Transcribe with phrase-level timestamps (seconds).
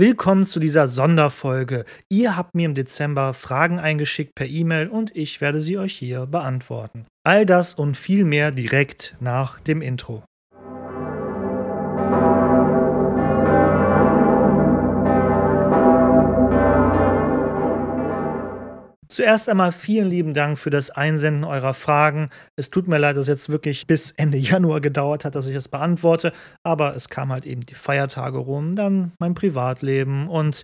[0.00, 1.84] Willkommen zu dieser Sonderfolge.
[2.08, 6.24] Ihr habt mir im Dezember Fragen eingeschickt per E-Mail und ich werde sie euch hier
[6.24, 7.04] beantworten.
[7.22, 10.24] All das und viel mehr direkt nach dem Intro.
[19.10, 22.30] Zuerst einmal vielen lieben Dank für das Einsenden eurer Fragen.
[22.54, 25.56] Es tut mir leid, dass es jetzt wirklich bis Ende Januar gedauert hat, dass ich
[25.56, 26.32] es beantworte,
[26.62, 30.62] aber es kam halt eben die Feiertage rum, dann mein Privatleben und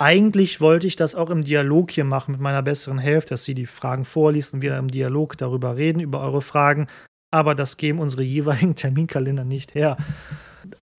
[0.00, 3.54] eigentlich wollte ich das auch im Dialog hier machen mit meiner besseren Hälfte, dass sie
[3.54, 6.86] die Fragen vorliest und wir im Dialog darüber reden, über eure Fragen,
[7.30, 9.98] aber das geben unsere jeweiligen Terminkalender nicht her.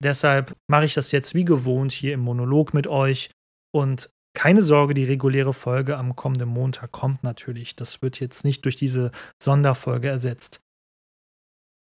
[0.00, 3.30] Deshalb mache ich das jetzt wie gewohnt hier im Monolog mit euch
[3.74, 7.76] und keine Sorge, die reguläre Folge am kommenden Montag kommt natürlich.
[7.76, 9.10] Das wird jetzt nicht durch diese
[9.42, 10.60] Sonderfolge ersetzt.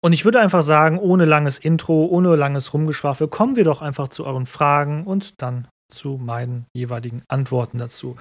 [0.00, 4.08] Und ich würde einfach sagen, ohne langes Intro, ohne langes Rumgeschwafel, kommen wir doch einfach
[4.08, 8.16] zu euren Fragen und dann zu meinen jeweiligen Antworten dazu.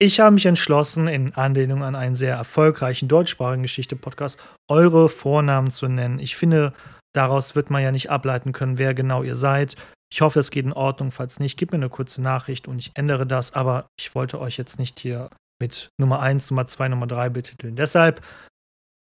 [0.00, 5.88] Ich habe mich entschlossen, in Anlehnung an einen sehr erfolgreichen deutschsprachigen Geschichte-Podcast, eure Vornamen zu
[5.88, 6.18] nennen.
[6.18, 6.72] Ich finde,
[7.12, 9.76] daraus wird man ja nicht ableiten können, wer genau ihr seid.
[10.14, 11.10] Ich hoffe, es geht in Ordnung.
[11.10, 13.52] Falls nicht, gib mir eine kurze Nachricht und ich ändere das.
[13.52, 15.28] Aber ich wollte euch jetzt nicht hier
[15.60, 17.74] mit Nummer 1, Nummer 2, Nummer 3 betiteln.
[17.74, 18.24] Deshalb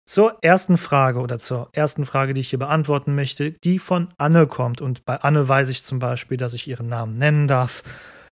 [0.08, 4.48] zur ersten Frage oder zur ersten Frage, die ich hier beantworten möchte, die von Anne
[4.48, 4.80] kommt.
[4.80, 7.84] Und bei Anne weiß ich zum Beispiel, dass ich ihren Namen nennen darf.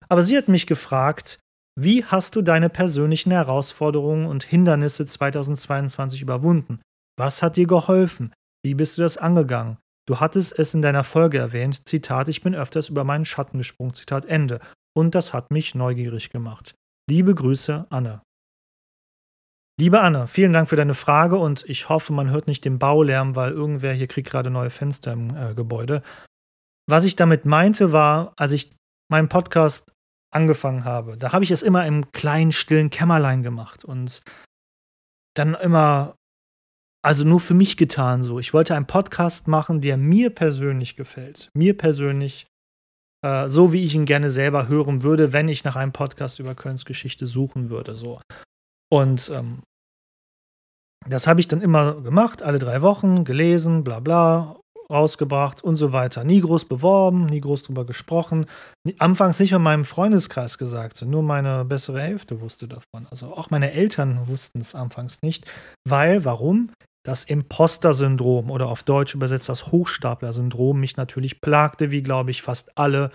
[0.08, 1.39] Aber sie hat mich gefragt,
[1.77, 6.80] wie hast du deine persönlichen Herausforderungen und Hindernisse 2022 überwunden?
[7.20, 8.31] Was hat dir geholfen?
[8.64, 9.80] Wie bist du das angegangen?
[10.05, 13.93] Du hattest es in deiner Folge erwähnt, Zitat, ich bin öfters über meinen Schatten gesprungen,
[13.93, 14.59] Zitat Ende.
[14.95, 16.75] Und das hat mich neugierig gemacht.
[17.09, 18.21] Liebe Grüße, Anne.
[19.79, 23.35] Liebe Anne, vielen Dank für deine Frage und ich hoffe, man hört nicht den Baulärm,
[23.35, 26.03] weil irgendwer hier kriegt gerade neue Fenster im äh, Gebäude.
[26.87, 28.71] Was ich damit meinte war, als ich
[29.09, 29.93] meinen Podcast
[30.31, 34.21] angefangen habe, da habe ich es immer im kleinen, stillen Kämmerlein gemacht und
[35.35, 36.15] dann immer
[37.03, 38.39] also nur für mich getan so.
[38.39, 41.49] Ich wollte einen Podcast machen, der mir persönlich gefällt.
[41.53, 42.47] Mir persönlich,
[43.25, 46.55] äh, so wie ich ihn gerne selber hören würde, wenn ich nach einem Podcast über
[46.55, 47.95] Kölns Geschichte suchen würde.
[47.95, 48.21] So.
[48.92, 49.63] Und ähm,
[51.08, 54.55] das habe ich dann immer gemacht, alle drei Wochen, gelesen, bla bla,
[54.89, 56.23] rausgebracht und so weiter.
[56.23, 58.45] Nie groß beworben, nie groß drüber gesprochen.
[58.99, 63.08] Anfangs nicht in meinem Freundeskreis gesagt, nur meine bessere Hälfte wusste davon.
[63.09, 65.45] Also auch meine Eltern wussten es anfangs nicht.
[65.86, 66.69] Weil, warum?
[67.03, 72.77] Das Imposter-Syndrom oder auf Deutsch übersetzt das Hochstapler-Syndrom mich natürlich plagte, wie glaube ich fast
[72.77, 73.11] alle,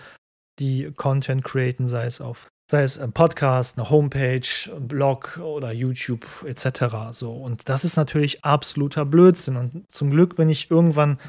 [0.59, 5.71] die Content createn, sei es auf sei es ein Podcast, eine Homepage, ein Blog oder
[5.71, 7.11] YouTube etc.
[7.11, 11.19] So und das ist natürlich absoluter Blödsinn und zum Glück bin ich irgendwann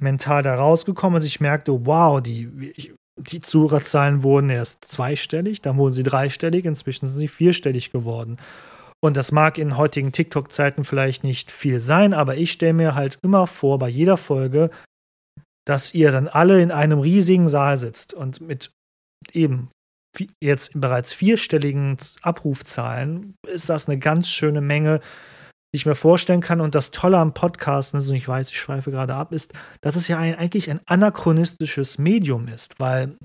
[0.00, 5.92] mental da rausgekommen, als ich merkte, wow, die die Zuhörerzahlen wurden erst zweistellig, dann wurden
[5.92, 8.38] sie dreistellig, inzwischen sind sie vierstellig geworden.
[9.02, 13.18] Und das mag in heutigen TikTok-Zeiten vielleicht nicht viel sein, aber ich stelle mir halt
[13.22, 14.70] immer vor, bei jeder Folge,
[15.66, 18.72] dass ihr dann alle in einem riesigen Saal sitzt und mit
[19.32, 19.70] eben
[20.42, 25.00] jetzt bereits vierstelligen Abrufzahlen ist das eine ganz schöne Menge,
[25.72, 26.60] die ich mir vorstellen kann.
[26.60, 30.08] Und das Tolle am Podcast, also ich weiß, ich schweife gerade ab, ist, dass es
[30.08, 33.16] ja eigentlich ein anachronistisches Medium ist, weil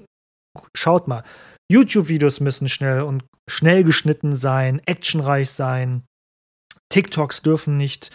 [0.74, 1.24] schaut mal,
[1.72, 6.04] YouTube-Videos müssen schnell und schnell geschnitten sein, actionreich sein.
[6.90, 8.12] TikToks dürfen nicht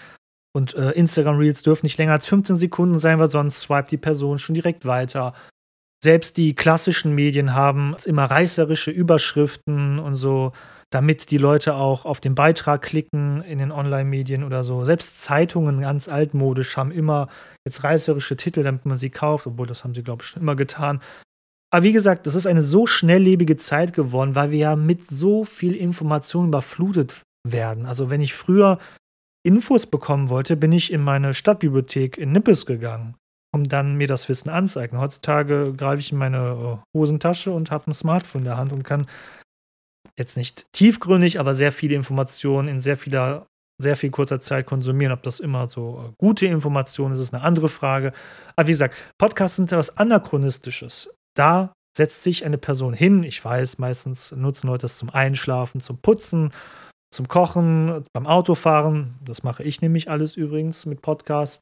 [0.54, 3.96] und äh, Instagram Reels dürfen nicht länger als 15 Sekunden sein, weil sonst swipet die
[3.96, 5.34] Person schon direkt weiter.
[6.02, 10.52] Selbst die klassischen Medien haben immer reißerische Überschriften und so,
[10.90, 14.84] damit die Leute auch auf den Beitrag klicken in den Online-Medien oder so.
[14.84, 17.28] Selbst Zeitungen, ganz altmodisch, haben immer
[17.64, 20.56] jetzt reißerische Titel, damit man sie kauft, obwohl das haben sie, glaube ich, schon immer
[20.56, 21.00] getan.
[21.72, 25.44] Aber wie gesagt, das ist eine so schnelllebige Zeit geworden, weil wir ja mit so
[25.44, 27.86] viel Information überflutet werden.
[27.86, 28.78] Also wenn ich früher
[29.42, 33.16] Infos bekommen wollte, bin ich in meine Stadtbibliothek in Nippes gegangen,
[33.54, 34.98] um dann mir das Wissen anzeigen.
[34.98, 38.82] Heutzutage greife ich in meine äh, Hosentasche und habe ein Smartphone in der Hand und
[38.82, 39.06] kann
[40.18, 43.46] jetzt nicht tiefgründig, aber sehr viele Informationen in sehr vieler
[43.80, 45.12] sehr viel kurzer Zeit konsumieren.
[45.12, 48.12] Ob das immer so äh, gute Informationen ist, ist eine andere Frage.
[48.56, 53.22] Aber wie gesagt, Podcasts sind etwas Anachronistisches da setzt sich eine Person hin.
[53.22, 56.52] Ich weiß, meistens nutzen Leute das zum Einschlafen, zum Putzen,
[57.12, 59.18] zum Kochen, beim Autofahren.
[59.24, 61.60] Das mache ich nämlich alles übrigens mit Podcast.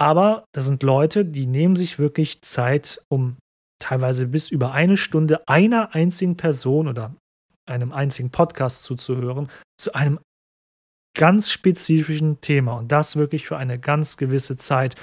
[0.00, 3.36] Aber das sind Leute, die nehmen sich wirklich Zeit, um
[3.80, 7.14] teilweise bis über eine Stunde einer einzigen Person oder
[7.66, 10.18] einem einzigen Podcast zuzuhören, zu einem
[11.16, 14.94] ganz spezifischen Thema und das wirklich für eine ganz gewisse Zeit.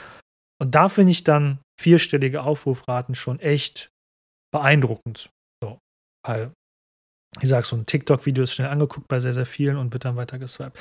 [0.61, 3.89] Und da finde ich dann vierstellige Aufrufraten schon echt
[4.55, 5.29] beeindruckend.
[5.61, 5.79] So.
[6.25, 6.51] weil,
[7.41, 10.15] ich sag, so ein TikTok-Video ist schnell angeguckt bei sehr, sehr vielen und wird dann
[10.15, 10.79] weiter geswiped.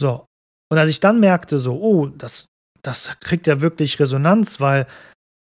[0.00, 0.26] So.
[0.70, 2.46] Und als ich dann merkte, so, oh, das,
[2.82, 4.86] das kriegt ja wirklich Resonanz, weil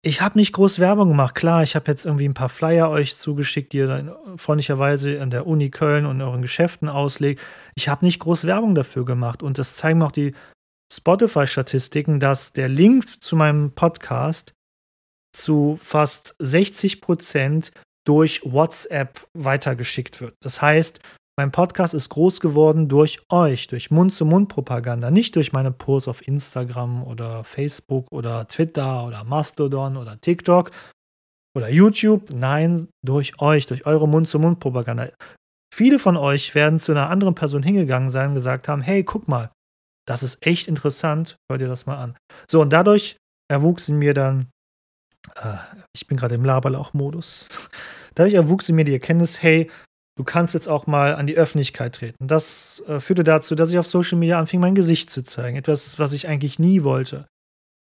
[0.04, 1.34] ich habe nicht groß Werbung gemacht.
[1.34, 5.32] Klar, ich habe jetzt irgendwie ein paar Flyer euch zugeschickt, die ihr dann freundlicherweise an
[5.32, 7.42] der Uni Köln und euren Geschäften auslegt.
[7.76, 9.42] Ich habe nicht groß Werbung dafür gemacht.
[9.42, 10.36] Und das zeigen auch die
[10.94, 14.54] Spotify-Statistiken, dass der Link zu meinem Podcast
[15.36, 17.72] zu fast 60 Prozent
[18.06, 20.36] durch WhatsApp weitergeschickt wird.
[20.42, 21.00] Das heißt,
[21.40, 27.04] mein Podcast ist groß geworden durch euch, durch Mund-zu-Mund-Propaganda, nicht durch meine Posts auf Instagram
[27.04, 30.72] oder Facebook oder Twitter oder Mastodon oder TikTok
[31.56, 32.32] oder YouTube.
[32.32, 35.10] Nein, durch euch, durch eure Mund-zu-Mund-Propaganda.
[35.72, 39.28] Viele von euch werden zu einer anderen Person hingegangen sein und gesagt haben: Hey, guck
[39.28, 39.52] mal,
[40.08, 42.18] das ist echt interessant, hör dir das mal an.
[42.50, 44.48] So, und dadurch erwuchs in mir dann,
[45.94, 47.46] ich bin gerade im Laberlauch-Modus,
[48.16, 49.70] dadurch erwuchs in mir die Erkenntnis, hey,
[50.18, 52.28] du kannst jetzt auch mal an die Öffentlichkeit treten.
[52.28, 55.58] Das äh, führte dazu, dass ich auf Social Media anfing, mein Gesicht zu zeigen.
[55.58, 57.28] Etwas, was ich eigentlich nie wollte.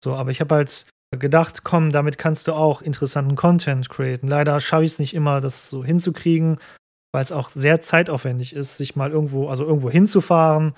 [0.03, 0.86] So, aber ich habe halt
[1.18, 4.27] gedacht, komm, damit kannst du auch interessanten Content createn.
[4.27, 6.57] Leider schaffe ich es nicht immer, das so hinzukriegen,
[7.13, 10.75] weil es auch sehr zeitaufwendig ist, sich mal irgendwo, also irgendwo hinzufahren,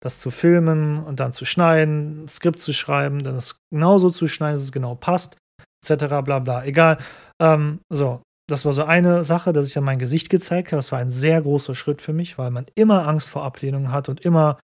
[0.00, 4.54] das zu filmen und dann zu schneiden, Skript zu schreiben, dann es genauso zu schneiden,
[4.54, 5.36] dass es genau passt,
[5.82, 6.06] etc.
[6.24, 6.64] bla bla.
[6.64, 6.98] Egal.
[7.40, 10.78] Ähm, so, das war so eine Sache, dass ich dann mein Gesicht gezeigt habe.
[10.78, 14.08] Das war ein sehr großer Schritt für mich, weil man immer Angst vor Ablehnung hat
[14.08, 14.58] und immer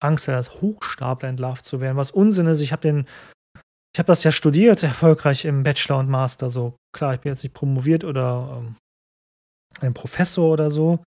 [0.00, 1.96] Angst hat, als Hochstapler entlarvt zu werden.
[1.96, 3.06] Was Unsinn ist, ich habe den,
[3.94, 6.50] ich habe das ja studiert, erfolgreich im Bachelor und Master.
[6.50, 8.76] So klar, ich bin jetzt nicht promoviert oder ähm,
[9.80, 11.02] ein Professor oder so,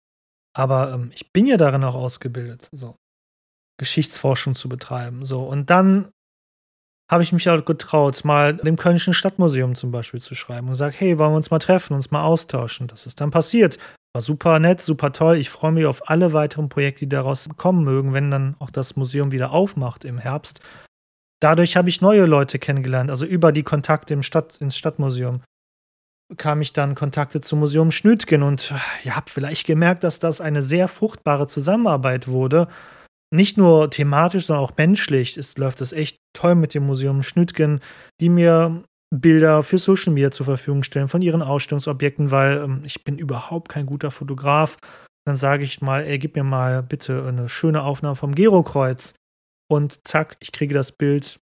[0.55, 2.97] aber ähm, ich bin ja darin auch ausgebildet, so
[3.79, 5.25] Geschichtsforschung zu betreiben.
[5.25, 6.11] So und dann
[7.11, 10.95] habe ich mich auch getraut, mal dem Kölnischen Stadtmuseum zum Beispiel zu schreiben und sage,
[10.99, 12.87] hey, wollen wir uns mal treffen, uns mal austauschen.
[12.87, 13.79] Das ist dann passiert.
[14.13, 15.37] War super nett, super toll.
[15.37, 18.97] Ich freue mich auf alle weiteren Projekte, die daraus kommen mögen, wenn dann auch das
[18.97, 20.61] Museum wieder aufmacht im Herbst.
[21.41, 25.41] Dadurch habe ich neue Leute kennengelernt, also über die Kontakte im Stadt, ins Stadtmuseum
[26.37, 28.75] kam ich dann Kontakte zum Museum Schnütgen und
[29.05, 32.69] ihr habt vielleicht gemerkt, dass das eine sehr fruchtbare Zusammenarbeit wurde
[33.31, 37.81] nicht nur thematisch, sondern auch menschlich ist, läuft das echt toll mit dem Museum Schnütgen,
[38.21, 38.85] die mir
[39.15, 43.69] Bilder für Social Media zur Verfügung stellen von ihren Ausstellungsobjekten, weil ähm, ich bin überhaupt
[43.69, 44.77] kein guter Fotograf.
[45.27, 49.15] Dann sage ich mal, ey, gib mir mal bitte eine schöne Aufnahme vom Gero-Kreuz.
[49.71, 51.39] Und zack, ich kriege das Bild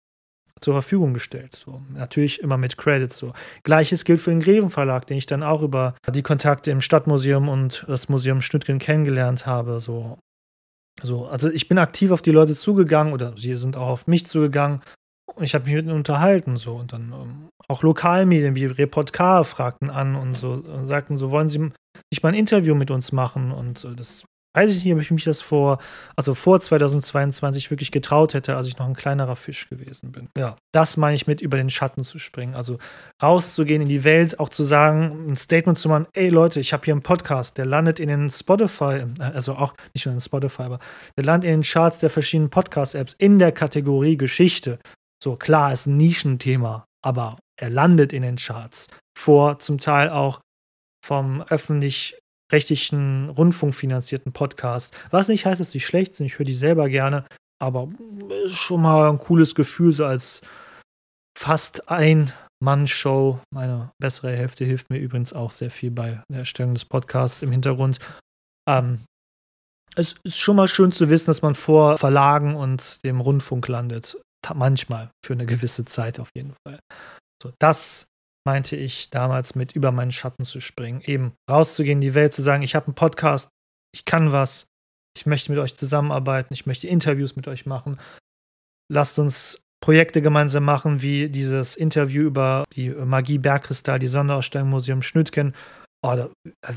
[0.60, 1.56] zur Verfügung gestellt.
[1.56, 1.82] So.
[1.92, 3.18] Natürlich immer mit Credits.
[3.18, 3.34] So.
[3.64, 7.50] Gleiches gilt für den Greven Verlag, den ich dann auch über die Kontakte im Stadtmuseum
[7.50, 9.80] und das Museum Schnütgen kennengelernt habe.
[9.80, 10.20] So.
[11.04, 14.26] So, also ich bin aktiv auf die Leute zugegangen oder sie sind auch auf mich
[14.26, 14.82] zugegangen
[15.36, 16.76] und ich habe mich mit ihnen unterhalten so.
[16.76, 21.32] Und dann ähm, auch Lokalmedien wie Report K fragten an und so und sagten so
[21.32, 21.72] wollen Sie
[22.12, 23.52] nicht mal ein Interview mit uns machen?
[23.52, 25.80] Und äh, das weiß ich nicht, ob ich mich das vor,
[26.16, 30.30] also vor 2022 wirklich getraut hätte, als ich noch ein kleinerer Fisch gewesen bin.
[30.38, 32.56] Ja, das meine ich mit über den Schatten zu springen.
[32.56, 32.78] Also
[33.22, 36.84] rauszugehen in die Welt, auch zu sagen, ein Statement zu machen, ey Leute, ich habe
[36.84, 40.80] hier einen Podcast, der landet in den Spotify, also auch nicht nur in Spotify, aber
[41.18, 44.80] der landet in den Charts der verschiedenen Podcast-Apps in der Kategorie Geschichte.
[45.24, 48.88] So, klar, ist ein Nischenthema, aber er landet in den Charts.
[49.18, 50.42] Vor zum Teil auch
[51.06, 52.18] vom öffentlich
[52.52, 54.96] rechtlichen, rundfunkfinanzierten Podcast.
[55.10, 57.26] Was nicht heißt, dass die schlecht sind, ich höre die selber gerne,
[57.62, 57.90] aber
[58.44, 60.42] ist schon mal ein cooles Gefühl, so als
[61.38, 62.32] fast ein
[62.64, 63.40] Mann-Show.
[63.54, 67.52] Meine bessere Hälfte hilft mir übrigens auch sehr viel bei der Erstellung des Podcasts im
[67.52, 68.00] Hintergrund.
[68.68, 69.00] Ähm,
[69.96, 74.18] es ist schon mal schön zu wissen, dass man vor Verlagen und dem Rundfunk landet.
[74.54, 76.80] Manchmal, für eine gewisse Zeit auf jeden Fall.
[77.44, 78.06] So, das
[78.46, 81.02] meinte ich damals mit über meinen Schatten zu springen.
[81.02, 83.50] Eben rauszugehen in die Welt, zu sagen, ich habe einen Podcast,
[83.94, 84.68] ich kann was,
[85.18, 88.00] ich möchte mit euch zusammenarbeiten, ich möchte Interviews mit euch machen.
[88.92, 95.02] Lasst uns Projekte gemeinsam machen, wie dieses Interview über die Magie Bergkristall, die Sonderausstellung Museum
[95.02, 95.54] Schnütgen.
[96.04, 96.28] Oh,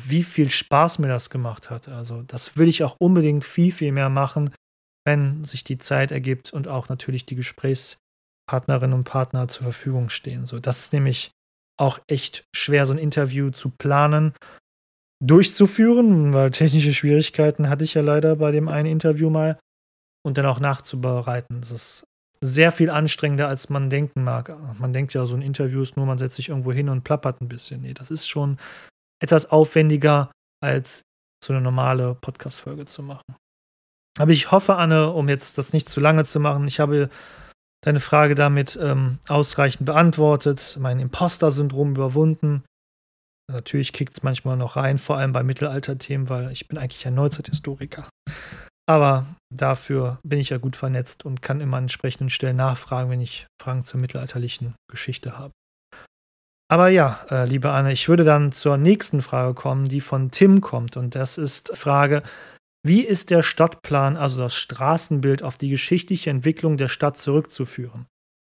[0.07, 1.89] wie viel Spaß mir das gemacht hat.
[1.89, 4.55] Also, das will ich auch unbedingt viel, viel mehr machen,
[5.07, 10.47] wenn sich die Zeit ergibt und auch natürlich die Gesprächspartnerinnen und Partner zur Verfügung stehen.
[10.47, 11.31] So, das ist nämlich
[11.77, 14.33] auch echt schwer, so ein Interview zu planen,
[15.23, 19.59] durchzuführen, weil technische Schwierigkeiten hatte ich ja leider bei dem einen Interview mal
[20.25, 21.61] und dann auch nachzubereiten.
[21.61, 22.05] Das ist
[22.41, 24.55] sehr viel anstrengender, als man denken mag.
[24.79, 27.41] Man denkt ja, so ein Interview ist nur, man setzt sich irgendwo hin und plappert
[27.41, 27.83] ein bisschen.
[27.83, 28.59] Nee, das ist schon
[29.23, 30.31] etwas aufwendiger,
[30.63, 31.03] als
[31.43, 33.35] so eine normale Podcast-Folge zu machen.
[34.19, 37.09] Aber ich hoffe, Anne, um jetzt das nicht zu lange zu machen, ich habe
[37.85, 42.65] deine Frage damit ähm, ausreichend beantwortet, mein Imposter-Syndrom überwunden.
[43.53, 47.15] Natürlich kickt es manchmal noch rein, vor allem bei Mittelalterthemen, weil ich bin eigentlich ein
[47.15, 48.09] Neuzeithistoriker.
[48.87, 53.21] Aber dafür bin ich ja gut vernetzt und kann immer an entsprechenden Stellen nachfragen, wenn
[53.21, 55.53] ich Fragen zur mittelalterlichen Geschichte habe.
[56.71, 60.63] Aber ja, äh, liebe Anne, ich würde dann zur nächsten Frage kommen, die von Tim
[60.63, 60.97] kommt.
[60.97, 62.23] Und das ist Frage,
[62.85, 68.07] wie ist der Stadtplan, also das Straßenbild, auf die geschichtliche Entwicklung der Stadt zurückzuführen?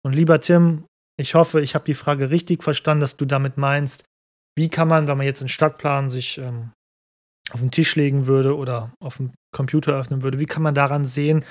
[0.03, 0.85] Und lieber Tim,
[1.19, 4.05] ich hoffe, ich habe die Frage richtig verstanden, dass du damit meinst,
[4.57, 6.73] wie kann man, wenn man jetzt einen Stadtplan sich ähm,
[7.51, 11.05] auf den Tisch legen würde oder auf dem Computer öffnen würde, wie kann man daran
[11.05, 11.45] sehen,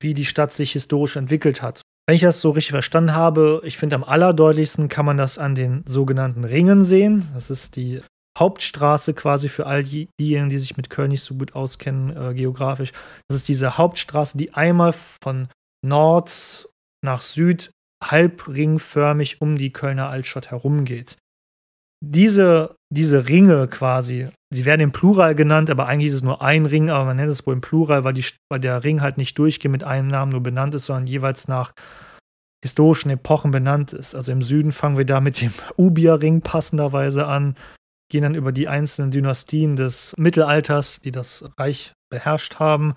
[0.00, 1.82] wie die Stadt sich historisch entwickelt hat?
[2.06, 5.54] Wenn ich das so richtig verstanden habe, ich finde am allerdeutlichsten kann man das an
[5.54, 7.28] den sogenannten Ringen sehen.
[7.34, 8.00] Das ist die
[8.38, 12.92] Hauptstraße quasi für all diejenigen, die sich mit Köln nicht so gut auskennen äh, geografisch.
[13.28, 15.48] Das ist diese Hauptstraße, die einmal von
[15.84, 16.68] Nord
[17.04, 17.70] nach Süd
[18.04, 21.16] halbringförmig um die Kölner Altstadt herumgeht
[22.00, 26.66] diese, diese Ringe quasi, sie werden im Plural genannt, aber eigentlich ist es nur ein
[26.66, 29.38] Ring, aber man nennt es wohl im Plural, weil, die, weil der Ring halt nicht
[29.38, 31.72] durchgehend mit einem Namen nur benannt ist, sondern jeweils nach
[32.64, 34.14] historischen Epochen benannt ist.
[34.14, 37.56] Also im Süden fangen wir da mit dem Ubia-Ring passenderweise an,
[38.10, 42.94] gehen dann über die einzelnen Dynastien des Mittelalters, die das Reich beherrscht haben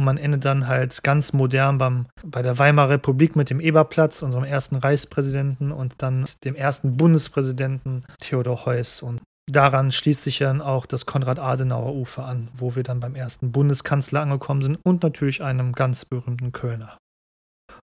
[0.00, 4.22] und man endet dann halt ganz modern beim, bei der Weimarer Republik mit dem Eberplatz,
[4.22, 9.02] unserem ersten Reichspräsidenten und dann dem ersten Bundespräsidenten Theodor Heuss.
[9.02, 14.22] Und daran schließt sich dann auch das Konrad-Adenauer-Ufer an, wo wir dann beim ersten Bundeskanzler
[14.22, 16.96] angekommen sind und natürlich einem ganz berühmten Kölner.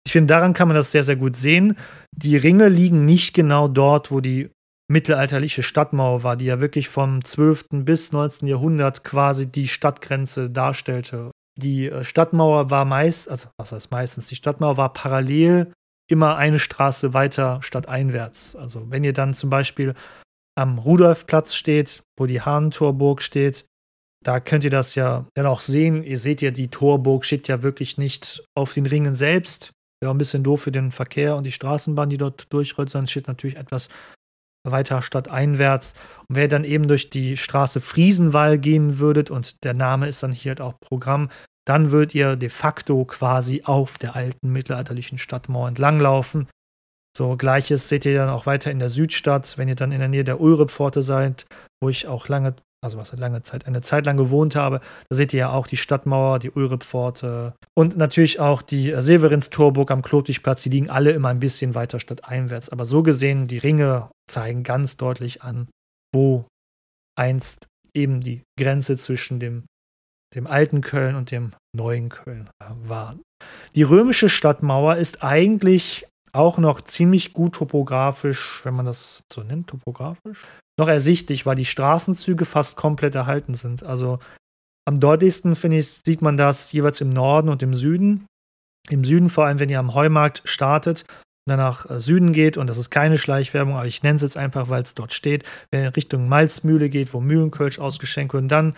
[0.03, 1.77] Ich finde, daran kann man das sehr, sehr gut sehen.
[2.15, 4.49] Die Ringe liegen nicht genau dort, wo die
[4.89, 7.65] mittelalterliche Stadtmauer war, die ja wirklich vom 12.
[7.83, 8.47] bis 19.
[8.47, 14.35] Jahrhundert quasi die Stadtgrenze darstellte die äh, Stadtmauer war meist, also was heißt meistens, die
[14.35, 15.73] Stadtmauer war parallel
[16.09, 18.55] immer eine Straße weiter stadteinwärts.
[18.55, 19.93] Also wenn ihr dann zum Beispiel
[20.55, 23.65] am Rudolfplatz steht, wo die Hahntorburg steht,
[24.23, 26.03] da könnt ihr das ja dann auch sehen.
[26.03, 29.71] Ihr seht ja, die Torburg steht ja wirklich nicht auf den Ringen selbst.
[30.01, 33.27] Wäre ein bisschen doof für den Verkehr und die Straßenbahn, die dort durchrollt, sondern steht
[33.27, 33.89] natürlich etwas
[34.71, 35.93] weiter stadteinwärts.
[36.27, 40.31] Und wer dann eben durch die Straße Friesenwall gehen würdet, und der Name ist dann
[40.31, 41.29] hier halt auch Programm,
[41.67, 46.47] dann würdet ihr de facto quasi auf der alten mittelalterlichen Stadtmauer entlanglaufen.
[47.17, 50.07] So gleiches seht ihr dann auch weiter in der Südstadt, wenn ihr dann in der
[50.07, 51.45] Nähe der Ulrepforte seid,
[51.81, 54.81] wo ich auch lange, also was lange Zeit, eine Zeit lang gewohnt habe.
[55.09, 60.03] Da seht ihr ja auch die Stadtmauer, die Ulrippforte und natürlich auch die Severinstorburg am
[60.03, 60.61] Klotwigplatz.
[60.61, 62.69] Die liegen alle immer ein bisschen weiter stadteinwärts.
[62.69, 65.67] Aber so gesehen, die Ringe zeigen ganz deutlich an,
[66.13, 66.45] wo
[67.17, 69.65] einst eben die Grenze zwischen dem,
[70.35, 73.17] dem alten Köln und dem neuen Köln war.
[73.75, 79.67] Die römische Stadtmauer ist eigentlich auch noch ziemlich gut topografisch, wenn man das so nennt,
[79.67, 80.45] topografisch,
[80.79, 83.83] noch ersichtlich, weil die Straßenzüge fast komplett erhalten sind.
[83.83, 84.19] Also
[84.87, 88.25] am deutlichsten, finde ich, sieht man das jeweils im Norden und im Süden.
[88.89, 91.05] Im Süden, vor allem wenn ihr am Heumarkt startet,
[91.49, 94.37] dann nach äh, Süden geht, und das ist keine Schleichwerbung, aber ich nenne es jetzt
[94.37, 98.49] einfach, weil es dort steht, wenn ihr Richtung Malzmühle geht, wo Mühlenkölsch ausgeschenkt wird, und
[98.49, 98.75] dann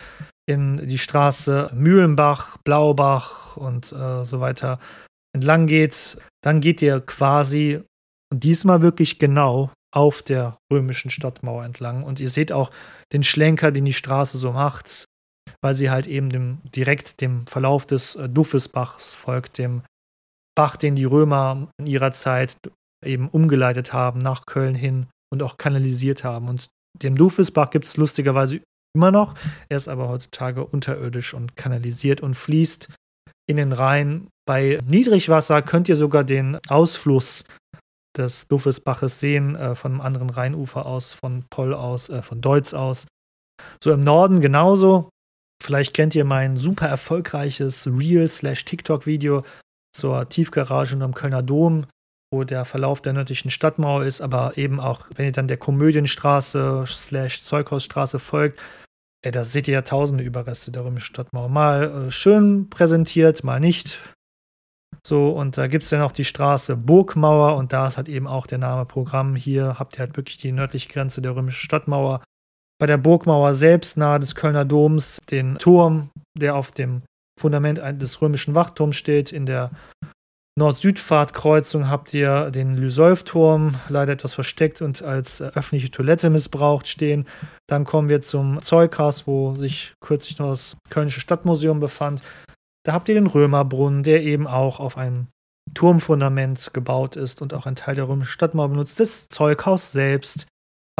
[0.47, 4.79] in die Straße Mühlenbach, Blaubach und äh, so weiter
[5.33, 7.81] entlang geht, dann geht ihr quasi,
[8.31, 12.03] und diesmal wirklich genau, auf der römischen Stadtmauer entlang.
[12.03, 12.71] Und ihr seht auch
[13.11, 15.05] den Schlenker, den die Straße so macht,
[15.61, 19.81] weil sie halt eben dem, direkt dem Verlauf des äh, Duffesbachs folgt, dem
[20.60, 22.58] Bach, den die Römer in ihrer Zeit
[23.06, 26.50] eben umgeleitet haben nach Köln hin und auch kanalisiert haben.
[26.50, 26.68] Und
[27.01, 28.60] den Dufesbach gibt es lustigerweise
[28.94, 29.36] immer noch.
[29.70, 32.94] Er ist aber heutzutage unterirdisch und kanalisiert und fließt
[33.50, 34.28] in den Rhein.
[34.46, 37.46] Bei Niedrigwasser könnt ihr sogar den Ausfluss
[38.18, 42.74] des Dufesbaches sehen, äh, von einem anderen Rheinufer aus, von Poll aus, äh, von Deutz
[42.74, 43.08] aus.
[43.82, 45.10] So im Norden genauso.
[45.63, 49.46] Vielleicht kennt ihr mein super erfolgreiches Reel-TikTok-Video
[49.91, 51.86] zur Tiefgarage und am Kölner Dom,
[52.31, 56.84] wo der Verlauf der nördlichen Stadtmauer ist, aber eben auch, wenn ihr dann der Komödienstraße
[56.86, 58.60] slash Zeughausstraße folgt,
[59.24, 61.50] ey, da seht ihr ja tausende Überreste der römischen Stadtmauer.
[61.50, 64.00] Mal äh, schön präsentiert, mal nicht.
[65.05, 68.27] So, und da gibt es dann auch die Straße Burgmauer und da ist halt eben
[68.27, 69.36] auch der Name Programm.
[69.36, 72.22] Hier habt ihr halt wirklich die nördliche Grenze der römischen Stadtmauer.
[72.79, 77.01] Bei der Burgmauer selbst, nahe des Kölner Doms, den Turm, der auf dem
[77.39, 79.31] Fundament des römischen Wachturms steht.
[79.31, 79.72] In der
[80.60, 87.25] Nord-Süd-Fahrtkreuzung habt ihr den Lysolf-Turm, leider etwas versteckt und als öffentliche Toilette missbraucht stehen.
[87.67, 92.22] Dann kommen wir zum Zeughaus, wo sich kürzlich noch das Kölnische Stadtmuseum befand.
[92.86, 95.27] Da habt ihr den Römerbrunnen, der eben auch auf einem
[95.74, 99.00] Turmfundament gebaut ist und auch ein Teil der römischen Stadtmauer benutzt.
[99.00, 100.48] Das Zeughaus selbst,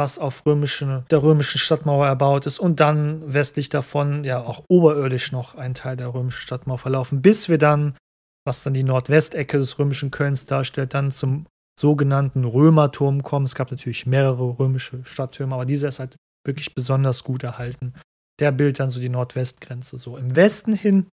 [0.00, 5.30] was auf römische, der römischen Stadtmauer erbaut ist und dann westlich davon ja auch oberirdisch
[5.30, 7.98] noch ein Teil der römischen Stadtmauer verlaufen, bis wir dann,
[8.46, 11.44] was dann die Nordwestecke des römischen Kölns darstellt, dann zum
[11.78, 13.44] sogenannten Römerturm kommen.
[13.44, 16.16] Es gab natürlich mehrere römische Stadttürme, aber dieser ist halt
[16.46, 17.92] wirklich besonders gut erhalten.
[18.40, 19.98] Der bildet dann so die Nordwestgrenze.
[19.98, 21.08] So im Westen hin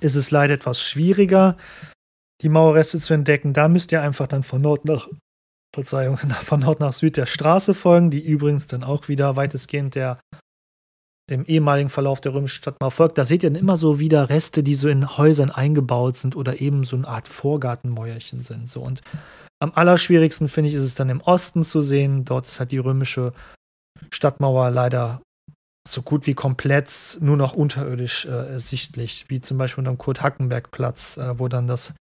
[0.00, 1.56] ist es leider etwas schwieriger,
[2.42, 3.54] die Mauerreste zu entdecken.
[3.54, 5.08] Da müsst ihr einfach dann von Nord nach
[5.76, 10.18] Verzeihung, von Nord nach Süd der Straße folgen, die übrigens dann auch wieder weitestgehend der,
[11.30, 13.18] dem ehemaligen Verlauf der römischen Stadtmauer folgt.
[13.18, 16.60] Da seht ihr dann immer so wieder Reste, die so in Häusern eingebaut sind oder
[16.62, 18.70] eben so eine Art Vorgartenmäuerchen sind.
[18.70, 18.80] So.
[18.80, 19.02] Und
[19.62, 22.24] am allerschwierigsten finde ich ist es dann im Osten zu sehen.
[22.24, 23.34] Dort ist halt die römische
[24.10, 25.20] Stadtmauer leider
[25.86, 31.38] so gut wie komplett nur noch unterirdisch äh, sichtlich, wie zum Beispiel am Kurt-Hackenberg-Platz, äh,
[31.38, 31.94] wo dann das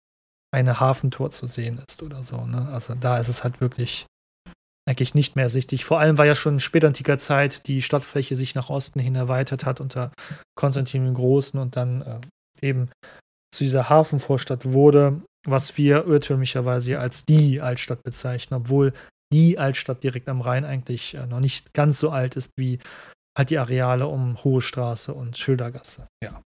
[0.52, 2.44] eine Hafentor zu sehen ist oder so.
[2.44, 2.68] Ne?
[2.72, 4.06] Also da ist es halt wirklich
[4.88, 5.84] eigentlich nicht mehr sichtig.
[5.84, 9.64] Vor allem, weil ja schon in spätantiker Zeit die Stadtfläche sich nach Osten hin erweitert
[9.64, 10.12] hat unter
[10.56, 12.20] Konstantin dem Großen und dann äh,
[12.66, 12.90] eben
[13.54, 18.92] zu dieser Hafenvorstadt wurde, was wir irrtümlicherweise als die Altstadt bezeichnen, obwohl
[19.32, 22.78] die Altstadt direkt am Rhein eigentlich äh, noch nicht ganz so alt ist wie
[23.36, 26.06] halt die Areale um Hohe Straße und Schildergasse.
[26.22, 26.42] Ja.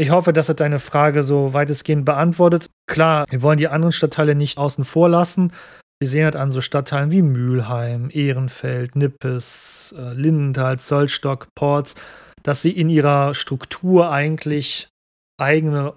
[0.00, 2.70] Ich hoffe, das hat deine Frage so weitestgehend beantwortet.
[2.88, 5.52] Klar, wir wollen die anderen Stadtteile nicht außen vor lassen.
[6.00, 11.96] Wir sehen halt an so Stadtteilen wie Mülheim, Ehrenfeld, Nippes, äh, Lindenthal, Zollstock, Porz,
[12.42, 14.88] dass sie in ihrer Struktur eigentlich
[15.38, 15.96] eigene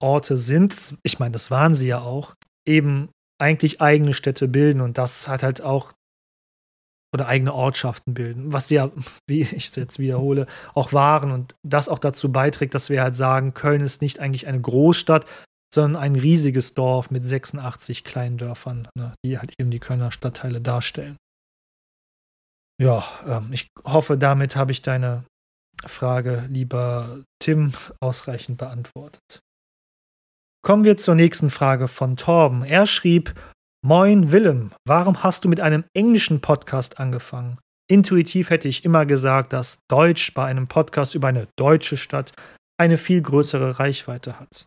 [0.00, 0.94] Orte sind.
[1.02, 2.34] Ich meine, das waren sie ja auch.
[2.64, 3.08] Eben
[3.40, 5.92] eigentlich eigene Städte bilden und das hat halt auch
[7.12, 8.90] oder eigene Ortschaften bilden, was ja,
[9.28, 13.16] wie ich es jetzt wiederhole, auch waren und das auch dazu beiträgt, dass wir halt
[13.16, 15.26] sagen, Köln ist nicht eigentlich eine Großstadt,
[15.72, 20.60] sondern ein riesiges Dorf mit 86 kleinen Dörfern, ne, die halt eben die Kölner Stadtteile
[20.60, 21.16] darstellen.
[22.80, 25.24] Ja, ähm, ich hoffe, damit habe ich deine
[25.86, 29.40] Frage, lieber Tim, ausreichend beantwortet.
[30.62, 32.64] Kommen wir zur nächsten Frage von Torben.
[32.64, 33.34] Er schrieb,
[33.82, 37.58] Moin Willem, warum hast du mit einem englischen Podcast angefangen?
[37.90, 42.32] Intuitiv hätte ich immer gesagt, dass Deutsch bei einem Podcast über eine deutsche Stadt
[42.78, 44.66] eine viel größere Reichweite hat.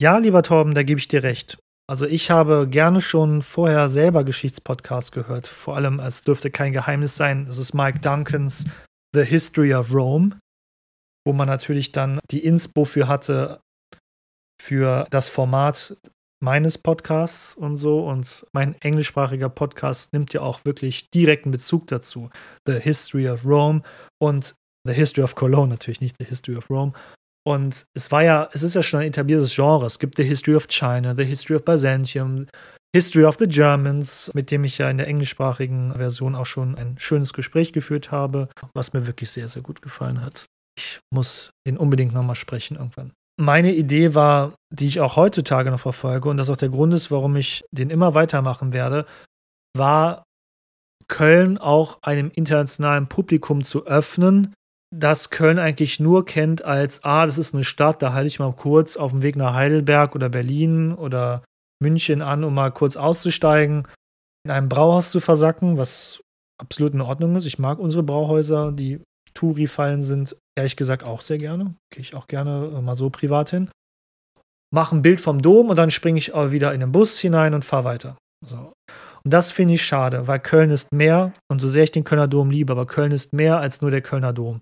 [0.00, 1.58] Ja, lieber Torben, da gebe ich dir recht.
[1.90, 5.48] Also ich habe gerne schon vorher selber Geschichtspodcasts gehört.
[5.48, 8.64] Vor allem, es dürfte kein Geheimnis sein, es ist Mike Duncans
[9.12, 10.38] The History of Rome,
[11.26, 13.60] wo man natürlich dann die Inspo für hatte,
[14.62, 15.96] für das Format
[16.42, 18.04] meines Podcasts und so.
[18.04, 22.30] Und mein englischsprachiger Podcast nimmt ja auch wirklich direkten Bezug dazu.
[22.66, 23.82] The History of Rome
[24.20, 26.92] und The History of Cologne, natürlich nicht The History of Rome.
[27.44, 29.86] Und es war ja, es ist ja schon ein etabliertes Genre.
[29.86, 32.46] Es gibt The History of China, The History of Byzantium,
[32.94, 36.98] History of the Germans, mit dem ich ja in der englischsprachigen Version auch schon ein
[36.98, 40.44] schönes Gespräch geführt habe, was mir wirklich sehr, sehr gut gefallen hat.
[40.76, 45.80] Ich muss ihn unbedingt nochmal sprechen irgendwann meine Idee war, die ich auch heutzutage noch
[45.80, 49.04] verfolge und das auch der Grund ist, warum ich den immer weitermachen werde,
[49.76, 50.24] war
[51.08, 54.54] Köln auch einem internationalen Publikum zu öffnen,
[54.94, 58.52] das Köln eigentlich nur kennt als, ah, das ist eine Stadt, da halte ich mal
[58.52, 61.42] kurz auf dem Weg nach Heidelberg oder Berlin oder
[61.82, 63.88] München an, um mal kurz auszusteigen,
[64.44, 66.22] in einem Brauhaus zu versacken, was
[66.58, 67.46] absolut in Ordnung ist.
[67.46, 69.00] Ich mag unsere Brauhäuser, die
[69.34, 71.74] Touri-Fallen sind ehrlich gesagt auch sehr gerne.
[71.92, 73.68] Gehe ich auch gerne äh, mal so privat hin.
[74.74, 77.54] Mache ein Bild vom Dom und dann springe ich auch wieder in den Bus hinein
[77.54, 78.16] und fahre weiter.
[78.46, 78.72] So.
[79.24, 82.26] Und das finde ich schade, weil Köln ist mehr, und so sehr ich den Kölner
[82.26, 84.60] Dom liebe, aber Köln ist mehr als nur der Kölner Dom.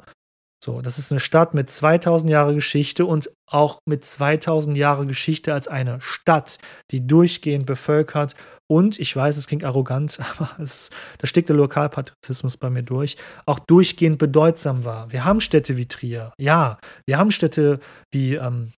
[0.62, 5.54] So, das ist eine Stadt mit 2000 Jahre Geschichte und auch mit 2000 Jahre Geschichte
[5.54, 6.58] als eine Stadt,
[6.90, 8.34] die durchgehend bevölkert
[8.70, 13.16] und, ich weiß, es klingt arrogant, aber es, da steckt der Lokalpatriotismus bei mir durch,
[13.46, 15.10] auch durchgehend bedeutsam war.
[15.10, 17.80] Wir haben Städte wie Trier, ja, wir haben Städte
[18.12, 18.72] wie ähm,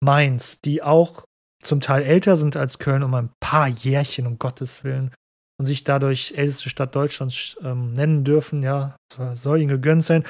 [0.00, 1.24] Mainz, die auch
[1.64, 5.10] zum Teil älter sind als Köln um ein paar Jährchen, um Gottes Willen,
[5.58, 8.96] und sich dadurch älteste Stadt Deutschlands ähm, nennen dürfen, ja,
[9.34, 10.24] soll ihnen gegönnt sein.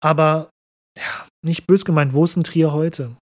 [0.00, 0.50] Aber
[0.96, 3.16] ja, nicht bös gemeint, wo ist ein Trier heute?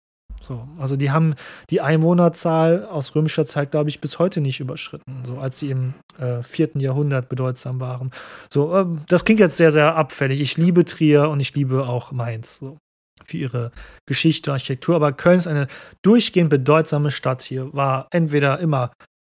[0.41, 1.35] So, also die haben
[1.69, 5.93] die Einwohnerzahl aus römischer Zeit, glaube ich, bis heute nicht überschritten, so als sie im
[6.19, 8.11] äh, vierten Jahrhundert bedeutsam waren.
[8.51, 10.41] So, äh, das klingt jetzt sehr, sehr abfällig.
[10.41, 12.57] Ich liebe Trier und ich liebe auch Mainz.
[12.57, 12.77] So
[13.25, 13.71] für ihre
[14.05, 14.95] Geschichte und Architektur.
[14.95, 15.67] Aber Köln ist eine
[16.01, 17.73] durchgehend bedeutsame Stadt hier.
[17.73, 18.91] War entweder immer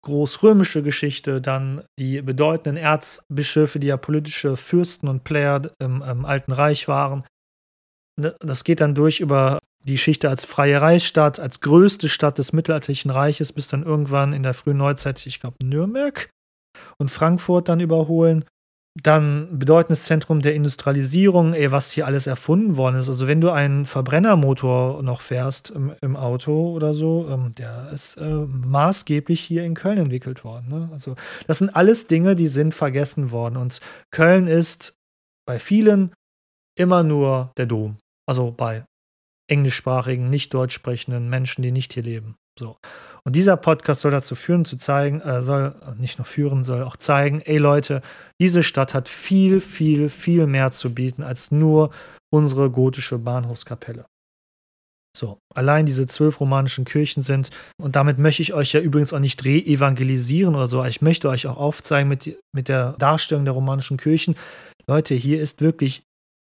[0.07, 6.53] großrömische Geschichte, dann die bedeutenden Erzbischöfe, die ja politische Fürsten und Player im, im Alten
[6.53, 7.25] Reich waren.
[8.19, 12.53] Ne, das geht dann durch über die Geschichte als freie Reichsstadt, als größte Stadt des
[12.53, 16.29] mittelalterlichen Reiches, bis dann irgendwann in der frühen Neuzeit, ich glaube, Nürnberg
[16.97, 18.45] und Frankfurt dann überholen.
[19.03, 23.09] Dann bedeutendes Zentrum der Industrialisierung, ey, was hier alles erfunden worden ist.
[23.09, 28.17] Also wenn du einen Verbrennermotor noch fährst im, im Auto oder so, ähm, der ist
[28.17, 30.67] äh, maßgeblich hier in Köln entwickelt worden.
[30.69, 30.89] Ne?
[30.91, 33.57] Also das sind alles Dinge, die sind vergessen worden.
[33.57, 33.79] Und
[34.11, 34.95] Köln ist
[35.45, 36.13] bei vielen
[36.77, 37.97] immer nur der Dom.
[38.27, 38.83] Also bei
[39.49, 42.35] englischsprachigen, nicht deutsch sprechenden Menschen, die nicht hier leben.
[42.59, 42.77] So.
[43.23, 46.97] Und dieser Podcast soll dazu führen, zu zeigen, äh, soll nicht nur führen, soll auch
[46.97, 48.01] zeigen, ey Leute,
[48.39, 51.91] diese Stadt hat viel, viel, viel mehr zu bieten als nur
[52.29, 54.05] unsere gotische Bahnhofskapelle.
[55.15, 57.49] So, allein diese zwölf romanischen Kirchen sind,
[57.81, 61.47] und damit möchte ich euch ja übrigens auch nicht re-evangelisieren oder so, ich möchte euch
[61.47, 64.35] auch aufzeigen mit, mit der Darstellung der romanischen Kirchen,
[64.87, 66.03] Leute, hier ist wirklich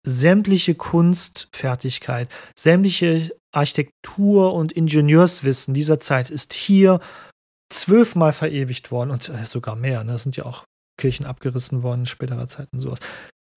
[0.07, 6.99] sämtliche Kunstfertigkeit, sämtliche Architektur und Ingenieurswissen dieser Zeit ist hier
[7.69, 10.03] zwölfmal verewigt worden und äh, sogar mehr.
[10.03, 10.13] Ne?
[10.13, 10.63] Es sind ja auch
[10.97, 12.99] Kirchen abgerissen worden in späterer Zeit und sowas.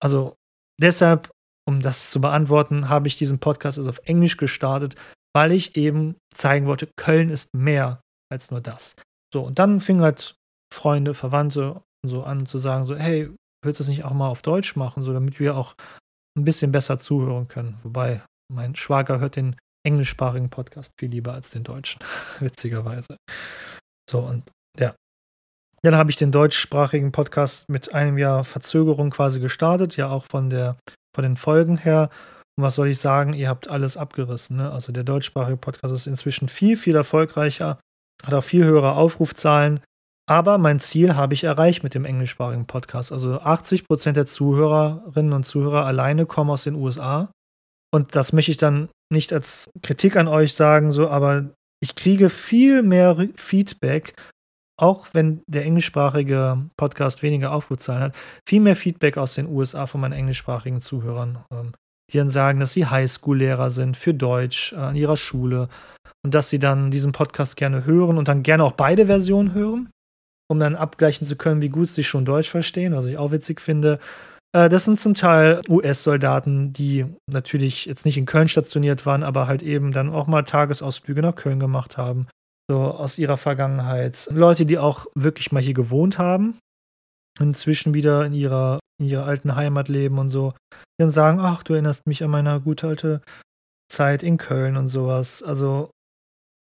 [0.01, 0.35] Also
[0.79, 1.29] deshalb,
[1.65, 4.95] um das zu beantworten, habe ich diesen Podcast also auf Englisch gestartet,
[5.33, 8.95] weil ich eben zeigen wollte, Köln ist mehr als nur das.
[9.33, 10.35] So, und dann fing halt
[10.73, 13.29] Freunde, Verwandte und so an zu sagen, so, hey,
[13.63, 15.75] willst du das nicht auch mal auf Deutsch machen, so damit wir auch
[16.37, 17.77] ein bisschen besser zuhören können.
[17.83, 21.99] Wobei mein Schwager hört den englischsprachigen Podcast viel lieber als den deutschen,
[22.39, 23.17] witzigerweise.
[24.09, 24.95] So, und ja.
[25.83, 30.51] Dann habe ich den deutschsprachigen Podcast mit einem Jahr Verzögerung quasi gestartet, ja auch von
[30.51, 30.77] der
[31.13, 32.09] von den Folgen her.
[32.57, 33.33] Und was soll ich sagen?
[33.33, 34.57] Ihr habt alles abgerissen.
[34.57, 34.71] Ne?
[34.71, 37.79] Also der deutschsprachige Podcast ist inzwischen viel, viel erfolgreicher,
[38.25, 39.81] hat auch viel höhere Aufrufzahlen.
[40.31, 43.11] Aber mein Ziel habe ich erreicht mit dem englischsprachigen Podcast.
[43.11, 47.33] Also 80 Prozent der Zuhörerinnen und Zuhörer alleine kommen aus den USA.
[47.93, 51.49] Und das möchte ich dann nicht als Kritik an euch sagen, so, aber
[51.83, 54.13] ich kriege viel mehr Feedback,
[54.79, 58.15] auch wenn der englischsprachige Podcast weniger Aufrufzahlen hat,
[58.47, 61.73] viel mehr Feedback aus den USA von meinen englischsprachigen Zuhörern, ähm,
[62.09, 65.67] die dann sagen, dass sie Highschool-Lehrer sind für Deutsch äh, an ihrer Schule
[66.23, 69.89] und dass sie dann diesen Podcast gerne hören und dann gerne auch beide Versionen hören
[70.51, 73.61] um dann abgleichen zu können, wie gut sie schon Deutsch verstehen, was ich auch witzig
[73.61, 73.99] finde.
[74.53, 79.47] Äh, das sind zum Teil US-Soldaten, die natürlich jetzt nicht in Köln stationiert waren, aber
[79.47, 82.27] halt eben dann auch mal Tagesausflüge nach Köln gemacht haben.
[82.69, 84.27] So aus ihrer Vergangenheit.
[84.31, 86.59] Leute, die auch wirklich mal hier gewohnt haben
[87.39, 90.53] inzwischen wieder in ihrer, in ihrer alten Heimat leben und so.
[90.73, 93.21] Die dann sagen, ach, du erinnerst mich an meine gute alte
[93.89, 95.41] Zeit in Köln und sowas.
[95.41, 95.89] Also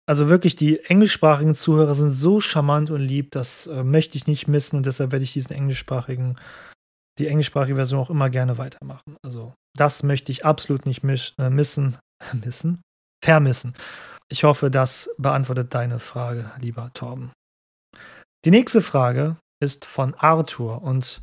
[0.07, 4.49] also wirklich, die englischsprachigen Zuhörer sind so charmant und lieb, das äh, möchte ich nicht
[4.49, 6.38] missen und deshalb werde ich diesen englischsprachigen,
[7.19, 9.17] die englischsprachige Version auch immer gerne weitermachen.
[9.25, 11.97] Also das möchte ich absolut nicht misch, äh, missen,
[12.33, 12.83] missen,
[13.25, 13.73] vermissen.
[14.31, 17.33] Ich hoffe, das beantwortet deine Frage, lieber Torben.
[18.45, 21.23] Die nächste Frage ist von Arthur und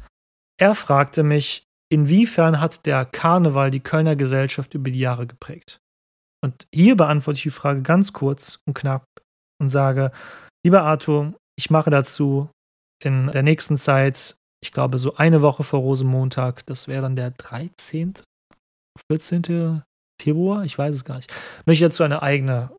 [0.60, 5.81] er fragte mich, inwiefern hat der Karneval die Kölner Gesellschaft über die Jahre geprägt?
[6.43, 9.06] Und hier beantworte ich die Frage ganz kurz und knapp
[9.62, 10.12] und sage,
[10.65, 12.49] lieber Arthur, ich mache dazu
[13.04, 17.32] in der nächsten Zeit, ich glaube, so eine Woche vor Rosenmontag, das wäre dann der
[17.32, 18.13] 13.,
[19.10, 19.84] 14.
[20.21, 21.34] Februar, ich weiß es gar nicht,
[21.65, 22.75] möchte dazu eine eigene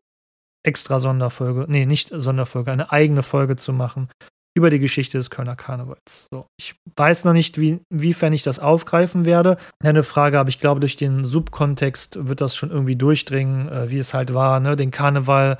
[0.65, 4.09] extra Sonderfolge, nee, nicht Sonderfolge, eine eigene Folge zu machen,
[4.55, 6.27] über die Geschichte des Kölner Karnevals.
[6.31, 9.57] So, ich weiß noch nicht, wie, inwiefern ich das aufgreifen werde.
[9.83, 13.97] Eine Frage, aber ich glaube, durch den Subkontext wird das schon irgendwie durchdringen, äh, wie
[13.97, 14.75] es halt war, ne?
[14.75, 15.57] den Karneval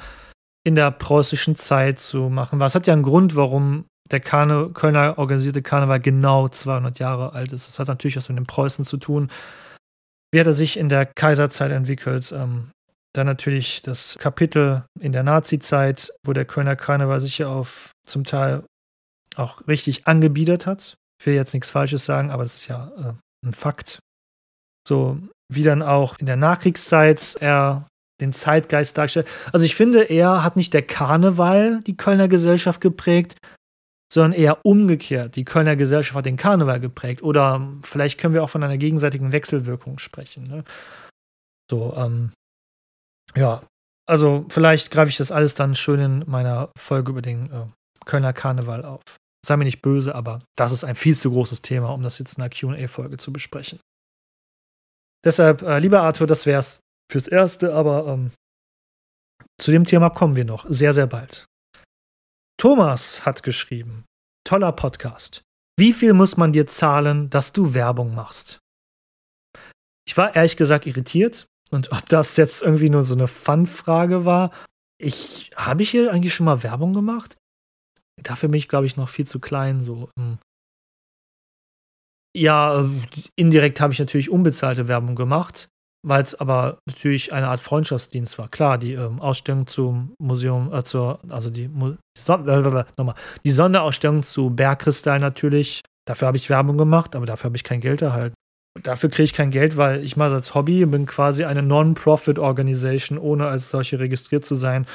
[0.65, 2.59] in der preußischen Zeit zu machen.
[2.59, 7.51] Was hat ja einen Grund, warum der Karne Kölner organisierte Karneval genau 200 Jahre alt
[7.53, 7.67] ist.
[7.67, 9.29] Das hat natürlich was mit den Preußen zu tun.
[10.31, 12.31] Wie hat er sich in der Kaiserzeit entwickelt?
[12.31, 12.71] Ähm,
[13.13, 18.23] dann natürlich das Kapitel in der Nazi-Zeit, wo der Kölner Karneval sich ja auf zum
[18.23, 18.63] Teil
[19.37, 20.95] auch richtig angebiedert hat.
[21.19, 23.99] Ich will jetzt nichts Falsches sagen, aber das ist ja äh, ein Fakt.
[24.87, 25.19] So
[25.53, 27.87] wie dann auch in der Nachkriegszeit er
[28.21, 29.27] den Zeitgeist darstellt.
[29.51, 33.37] Also ich finde, er hat nicht der Karneval die Kölner Gesellschaft geprägt,
[34.11, 35.35] sondern eher umgekehrt.
[35.35, 37.23] Die Kölner Gesellschaft hat den Karneval geprägt.
[37.23, 40.43] Oder vielleicht können wir auch von einer gegenseitigen Wechselwirkung sprechen.
[40.43, 40.63] Ne?
[41.69, 42.31] So, ähm,
[43.35, 43.63] ja,
[44.07, 47.65] also vielleicht greife ich das alles dann schön in meiner Folge über den äh,
[48.05, 49.01] Kölner Karneval auf
[49.45, 52.37] sei mir nicht böse, aber das ist ein viel zu großes Thema, um das jetzt
[52.37, 53.79] in einer QA-Folge zu besprechen.
[55.23, 56.79] Deshalb, äh, lieber Arthur, das wär's
[57.11, 58.31] fürs Erste, aber ähm,
[59.59, 61.45] zu dem Thema kommen wir noch sehr, sehr bald.
[62.57, 64.05] Thomas hat geschrieben:
[64.45, 65.41] Toller Podcast.
[65.77, 68.59] Wie viel muss man dir zahlen, dass du Werbung machst?
[70.05, 74.51] Ich war ehrlich gesagt irritiert und ob das jetzt irgendwie nur so eine Fun-Frage war.
[74.99, 77.37] Ich habe ich hier eigentlich schon mal Werbung gemacht?
[78.21, 79.81] Dafür bin ich, glaube ich, noch viel zu klein.
[79.81, 80.09] So.
[82.35, 82.89] Ja, äh,
[83.35, 85.69] indirekt habe ich natürlich unbezahlte Werbung gemacht,
[86.05, 88.49] weil es aber natürlich eine Art Freundschaftsdienst war.
[88.49, 91.69] Klar, die ähm, Ausstellung zum Museum, äh, zur, also die,
[92.17, 95.81] Son äh, nochmal, die Sonderausstellung zu Bergkristall natürlich.
[96.07, 98.35] Dafür habe ich Werbung gemacht, aber dafür habe ich kein Geld erhalten.
[98.81, 103.47] Dafür kriege ich kein Geld, weil ich es als Hobby, bin quasi eine Non-Profit-Organisation, ohne
[103.47, 104.87] als solche registriert zu sein.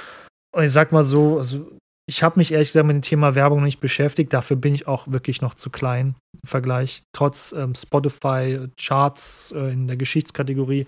[0.55, 1.71] Und ich sag mal so, also
[2.09, 4.33] ich habe mich ehrlich gesagt mit dem Thema Werbung nicht beschäftigt.
[4.33, 7.03] Dafür bin ich auch wirklich noch zu klein im Vergleich.
[7.15, 10.87] Trotz ähm, Spotify-Charts äh, in der Geschichtskategorie.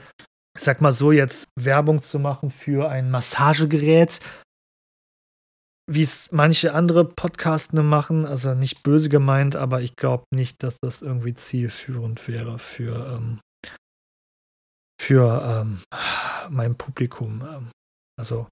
[0.56, 4.20] Ich sag mal so, jetzt Werbung zu machen für ein Massagegerät,
[5.90, 10.78] wie es manche andere Podcasts machen, also nicht böse gemeint, aber ich glaube nicht, dass
[10.82, 13.40] das irgendwie zielführend wäre für, ähm,
[14.98, 15.80] für ähm,
[16.48, 17.42] mein Publikum.
[17.42, 17.70] Ähm,
[18.18, 18.48] also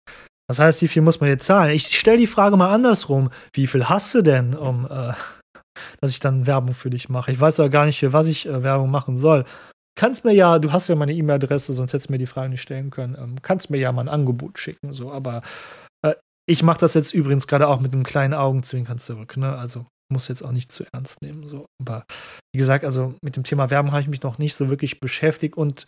[0.49, 1.75] das heißt, wie viel muss man jetzt zahlen?
[1.75, 3.31] Ich stelle die Frage mal andersrum.
[3.53, 5.13] Wie viel hast du denn, um äh,
[6.01, 7.31] dass ich dann Werbung für dich mache?
[7.31, 9.45] Ich weiß ja gar nicht, für was ich äh, Werbung machen soll.
[9.97, 12.63] Kannst mir ja, du hast ja meine E-Mail-Adresse, sonst hättest du mir die Frage nicht
[12.63, 13.17] stellen können.
[13.19, 15.43] Ähm, kannst mir ja mal ein Angebot schicken, so, aber
[16.03, 16.15] äh,
[16.47, 19.57] ich mache das jetzt übrigens gerade auch mit einem kleinen Augenzwinkern zurück, ne?
[19.57, 21.45] Also muss jetzt auch nicht zu ernst nehmen.
[21.45, 21.67] So.
[21.81, 22.05] Aber
[22.55, 25.57] wie gesagt, also mit dem Thema Werbung habe ich mich noch nicht so wirklich beschäftigt
[25.57, 25.87] und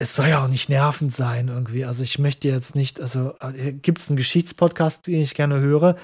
[0.00, 1.84] es soll ja auch nicht nervend sein irgendwie.
[1.84, 5.96] Also ich möchte jetzt nicht, also äh, gibt es einen Geschichtspodcast, den ich gerne höre.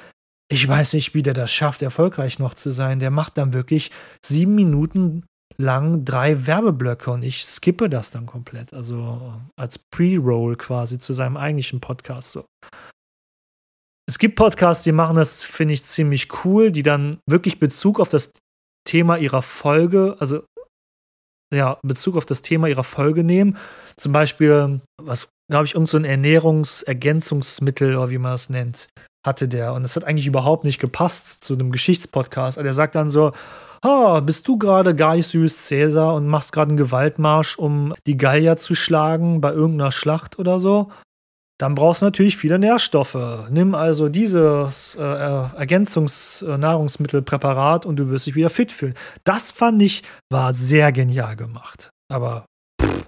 [0.49, 3.01] Ich weiß nicht, wie der das schafft, erfolgreich noch zu sein.
[3.01, 3.91] Der macht dann wirklich
[4.25, 5.25] sieben Minuten
[5.57, 8.75] lang drei Werbeblöcke und ich skippe das dann komplett.
[8.75, 12.33] Also als Pre-Roll quasi zu seinem eigentlichen Podcast.
[12.33, 12.45] So.
[14.07, 18.11] Es gibt Podcasts, die machen das, finde ich, ziemlich cool, die dann wirklich Bezug auf
[18.11, 18.35] das
[18.87, 20.45] Thema ihrer Folge, also
[21.53, 23.57] ja, Bezug auf das Thema ihrer Folge nehmen.
[23.97, 28.89] Zum Beispiel, was, glaube ich, irgend so Ernährungsergänzungsmittel oder wie man das nennt,
[29.25, 29.73] hatte der.
[29.73, 32.59] Und das hat eigentlich überhaupt nicht gepasst zu einem Geschichtspodcast.
[32.59, 33.33] Also er sagt dann so,
[33.83, 38.57] ah, bist du gerade Gaius Julius Caesar und machst gerade einen Gewaltmarsch, um die Gallier
[38.57, 40.91] zu schlagen bei irgendeiner Schlacht oder so?
[41.59, 43.49] Dann brauchst du natürlich viele Nährstoffe.
[43.51, 48.93] Nimm also dieses äh, Ergänzungsnahrungsmittelpräparat und du wirst dich wieder fit fühlen.
[49.25, 51.89] Das fand ich war sehr genial gemacht.
[52.13, 52.45] Aber
[52.81, 53.07] pff,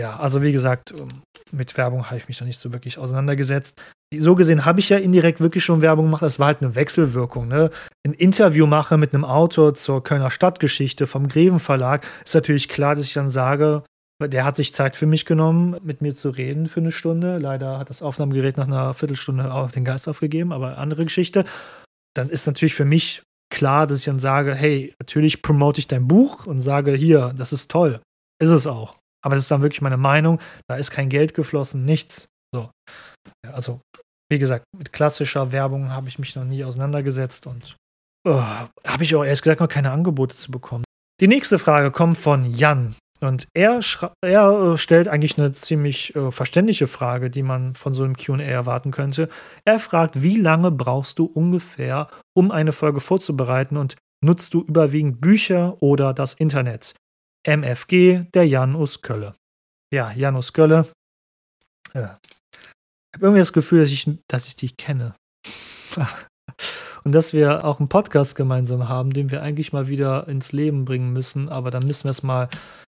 [0.00, 1.08] ja, also wie gesagt, ähm,
[1.52, 3.80] mit Werbung habe ich mich noch nicht so wirklich auseinandergesetzt.
[4.16, 6.22] So gesehen habe ich ja indirekt wirklich schon Werbung gemacht.
[6.22, 7.48] Das war halt eine Wechselwirkung.
[7.48, 7.70] Ne?
[8.06, 12.94] Ein Interview mache mit einem Autor zur Kölner Stadtgeschichte vom Greven Verlag ist natürlich klar,
[12.94, 13.82] dass ich dann sage,
[14.28, 17.38] der hat sich Zeit für mich genommen, mit mir zu reden für eine Stunde.
[17.38, 21.44] Leider hat das Aufnahmegerät nach einer Viertelstunde auch den Geist aufgegeben, aber andere Geschichte.
[22.14, 26.08] Dann ist natürlich für mich klar, dass ich dann sage, hey, natürlich promote ich dein
[26.08, 28.00] Buch und sage, hier, das ist toll.
[28.40, 28.96] Ist es auch.
[29.22, 30.40] Aber das ist dann wirklich meine Meinung.
[30.68, 32.28] Da ist kein Geld geflossen, nichts.
[32.54, 32.70] So.
[33.46, 33.80] Also,
[34.30, 37.76] wie gesagt, mit klassischer Werbung habe ich mich noch nie auseinandergesetzt und
[38.26, 38.42] oh,
[38.86, 40.84] habe ich auch erst gesagt noch keine Angebote zu bekommen.
[41.20, 42.94] Die nächste Frage kommt von Jan.
[43.20, 43.80] Und er,
[44.22, 48.40] er äh, stellt eigentlich eine ziemlich äh, verständliche Frage, die man von so einem QA
[48.40, 49.28] erwarten könnte.
[49.64, 55.20] Er fragt, wie lange brauchst du ungefähr, um eine Folge vorzubereiten und nutzt du überwiegend
[55.20, 56.94] Bücher oder das Internet?
[57.46, 59.34] MFG, der Janus Kölle.
[59.92, 60.86] Ja, Janus Kölle.
[61.92, 62.18] Ich habe
[63.20, 65.14] irgendwie das Gefühl, dass ich, dass ich dich kenne.
[67.04, 70.84] und dass wir auch einen Podcast gemeinsam haben, den wir eigentlich mal wieder ins Leben
[70.84, 71.48] bringen müssen.
[71.48, 72.48] Aber dann müssen wir es mal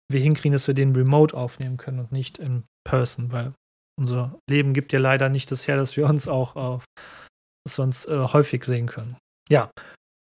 [0.10, 3.54] wir hinkriegen, dass wir den remote aufnehmen können und nicht in person, weil
[4.00, 6.80] unser Leben gibt ja leider nicht das her, dass wir uns auch äh,
[7.68, 9.18] sonst äh, häufig sehen können.
[9.50, 9.72] Ja,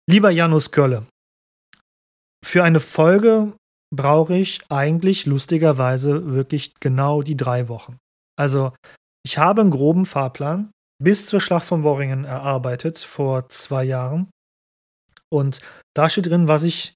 [0.09, 1.05] lieber Janus Gölle,
[2.45, 3.53] für eine Folge
[3.95, 7.97] brauche ich eigentlich lustigerweise wirklich genau die drei Wochen.
[8.37, 8.73] Also,
[9.25, 14.29] ich habe einen groben Fahrplan bis zur Schlacht von Worringen erarbeitet vor zwei Jahren.
[15.31, 15.59] Und
[15.95, 16.93] da steht drin, was ich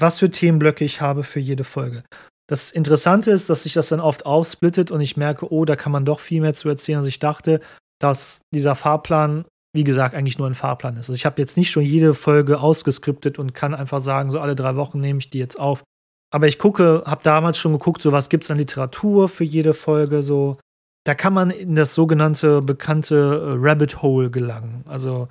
[0.00, 2.02] was für Themenblöcke ich habe für jede Folge.
[2.48, 5.92] Das Interessante ist, dass sich das dann oft aufsplittet und ich merke, oh, da kann
[5.92, 7.60] man doch viel mehr zu erzählen, als ich dachte,
[8.00, 11.08] dass dieser Fahrplan, wie gesagt, eigentlich nur ein Fahrplan ist.
[11.08, 14.56] Also ich habe jetzt nicht schon jede Folge ausgeskriptet und kann einfach sagen, so alle
[14.56, 15.84] drei Wochen nehme ich die jetzt auf.
[16.32, 19.74] Aber ich gucke, habe damals schon geguckt, so was gibt es an Literatur für jede
[19.74, 20.56] Folge, so.
[21.04, 24.84] Da kann man in das sogenannte bekannte äh, Rabbit Hole gelangen.
[24.86, 25.28] Also,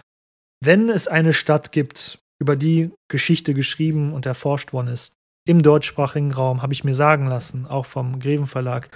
[0.63, 5.13] wenn es eine Stadt gibt, über die Geschichte geschrieben und erforscht worden ist,
[5.47, 8.89] im deutschsprachigen Raum, habe ich mir sagen lassen, auch vom Greven Verlag,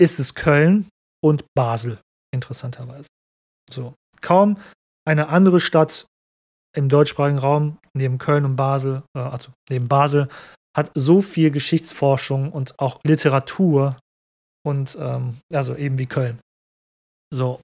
[0.00, 0.88] ist es Köln
[1.22, 2.00] und Basel,
[2.32, 3.08] interessanterweise.
[3.70, 3.94] So.
[4.20, 4.58] Kaum
[5.06, 6.06] eine andere Stadt
[6.74, 10.28] im deutschsprachigen Raum, neben Köln und Basel, äh, also neben Basel,
[10.76, 13.98] hat so viel Geschichtsforschung und auch Literatur
[14.64, 16.38] und ähm, also eben wie Köln.
[17.32, 17.60] So.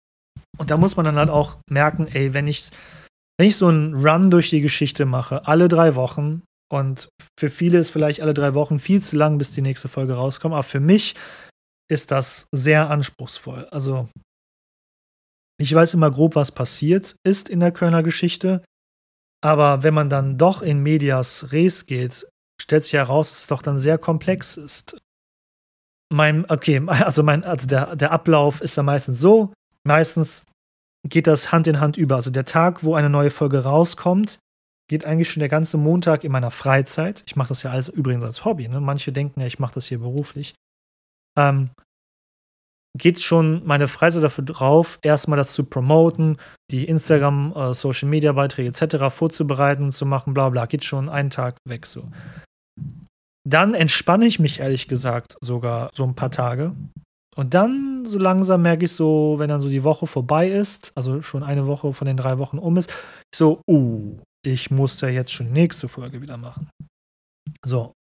[0.59, 2.71] Und da muss man dann halt auch merken, ey, wenn ich
[3.43, 7.79] wenn ich so einen Run durch die Geschichte mache, alle drei Wochen, und für viele
[7.79, 10.79] ist vielleicht alle drei Wochen viel zu lang, bis die nächste Folge rauskommt, aber für
[10.79, 11.17] mich
[11.91, 13.67] ist das sehr anspruchsvoll.
[13.73, 14.09] Also,
[15.61, 18.63] ich weiß immer grob, was passiert ist in der Kölner Geschichte,
[19.43, 22.29] aber wenn man dann doch in Medias Res geht,
[22.61, 24.97] stellt sich heraus, dass es doch dann sehr komplex ist.
[26.13, 29.53] Mein, okay, also mein, also der, der Ablauf ist dann meistens so,
[29.85, 30.45] meistens
[31.09, 32.17] geht das Hand in Hand über.
[32.17, 34.39] Also der Tag, wo eine neue Folge rauskommt,
[34.89, 37.23] geht eigentlich schon der ganze Montag in meiner Freizeit.
[37.27, 38.69] Ich mache das ja alles übrigens als Hobby.
[38.69, 38.81] Ne?
[38.81, 40.55] Manche denken ja, ich mache das hier beruflich.
[41.39, 41.71] Ähm,
[42.99, 46.37] geht schon meine Freizeit dafür drauf, erstmal das zu promoten,
[46.71, 49.15] die Instagram, äh, Social Media Beiträge etc.
[49.15, 50.67] vorzubereiten, zu machen, bla bla.
[50.67, 52.11] Geht schon einen Tag weg so.
[53.49, 56.77] Dann entspanne ich mich ehrlich gesagt sogar so ein paar Tage.
[57.35, 61.23] Und dann so langsam merke ich so, wenn dann so die Woche vorbei ist, also
[61.23, 62.93] schon eine Woche von den drei Wochen um ist,
[63.35, 66.69] so, uh, ich muss ja jetzt schon nächste Folge wieder machen.
[67.65, 67.93] So.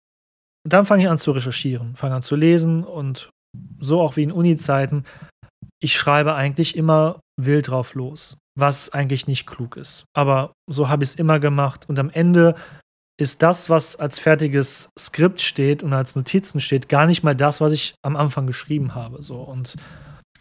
[0.65, 3.31] Und dann fange ich an zu recherchieren, fange an zu lesen und
[3.79, 5.05] so auch wie in Uni-Zeiten,
[5.83, 10.05] ich schreibe eigentlich immer wild drauf los, was eigentlich nicht klug ist.
[10.15, 12.55] Aber so habe ich es immer gemacht und am Ende
[13.21, 17.61] ist das, was als fertiges Skript steht und als Notizen steht, gar nicht mal das,
[17.61, 19.23] was ich am Anfang geschrieben habe.
[19.23, 19.41] So.
[19.41, 19.77] Und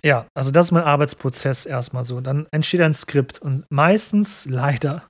[0.03, 2.21] ja, also das ist mein Arbeitsprozess erstmal so.
[2.21, 5.07] Dann entsteht ein Skript und meistens, leider,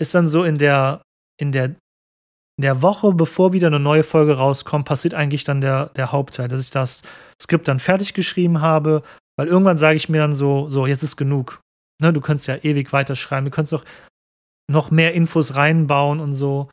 [0.00, 1.02] ist dann so in der,
[1.40, 5.86] in der, in der Woche, bevor wieder eine neue Folge rauskommt, passiert eigentlich dann der,
[5.96, 7.02] der Hauptteil, dass ich das
[7.40, 9.02] Skript dann fertig geschrieben habe,
[9.36, 11.60] weil irgendwann sage ich mir dann so, so, jetzt ist genug.
[12.00, 13.84] Ne, du könntest ja ewig weiterschreiben, du könntest doch
[14.70, 16.70] noch mehr Infos reinbauen und so.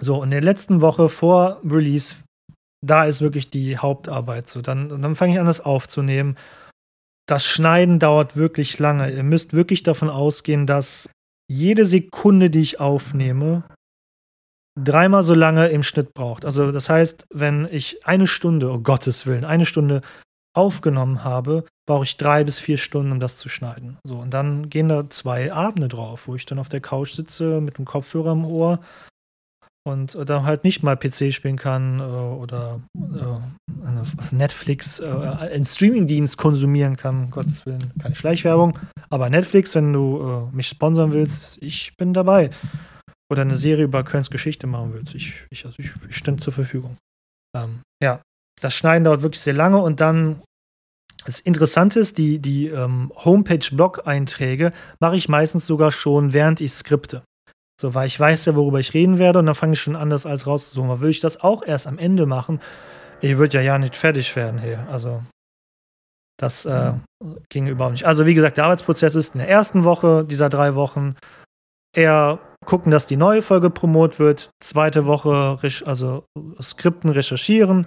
[0.00, 2.16] So, in der letzten Woche vor Release,
[2.84, 4.60] da ist wirklich die Hauptarbeit so.
[4.60, 6.36] Dann, dann fange ich an, das aufzunehmen.
[7.26, 9.10] Das Schneiden dauert wirklich lange.
[9.10, 11.08] Ihr müsst wirklich davon ausgehen, dass
[11.50, 13.64] jede Sekunde, die ich aufnehme,
[14.78, 16.44] dreimal so lange im Schnitt braucht.
[16.44, 20.02] Also das heißt, wenn ich eine Stunde, oh Gottes Willen, eine Stunde
[20.56, 23.98] aufgenommen habe, brauche ich drei bis vier Stunden, um das zu schneiden.
[24.04, 27.60] So, und dann gehen da zwei Abende drauf, wo ich dann auf der Couch sitze
[27.60, 28.80] mit dem Kopfhörer im Ohr
[29.86, 36.38] und dann halt nicht mal PC spielen kann äh, oder äh, Netflix, äh, einen Streamingdienst
[36.38, 38.78] konsumieren kann, um Gottes Willen, keine Schleichwerbung.
[39.10, 42.50] Aber Netflix, wenn du äh, mich sponsern willst, ich bin dabei.
[43.30, 46.52] Oder eine Serie über Kölns Geschichte machen willst, ich, ich, also ich, ich stehe zur
[46.52, 46.96] Verfügung.
[47.56, 48.20] Ähm, ja,
[48.60, 50.42] das Schneiden dauert wirklich sehr lange und dann
[51.24, 57.22] das Interessante ist, die, die ähm, Homepage-Blog-Einträge mache ich meistens sogar schon, während ich skripte.
[57.80, 60.10] So, weil ich weiß ja, worüber ich reden werde und dann fange ich schon an,
[60.10, 60.90] das alles rauszusuchen.
[60.90, 62.60] Aber würde ich das auch erst am Ende machen,
[63.20, 64.86] ich würde ja ja nicht fertig werden hier.
[64.90, 65.22] Also,
[66.38, 66.92] das äh,
[67.48, 68.06] ging überhaupt nicht.
[68.06, 71.16] Also, wie gesagt, der Arbeitsprozess ist in der ersten Woche dieser drei Wochen
[71.96, 74.50] eher gucken, dass die neue Folge promot wird.
[74.62, 76.24] Zweite Woche, also
[76.60, 77.86] Skripten recherchieren.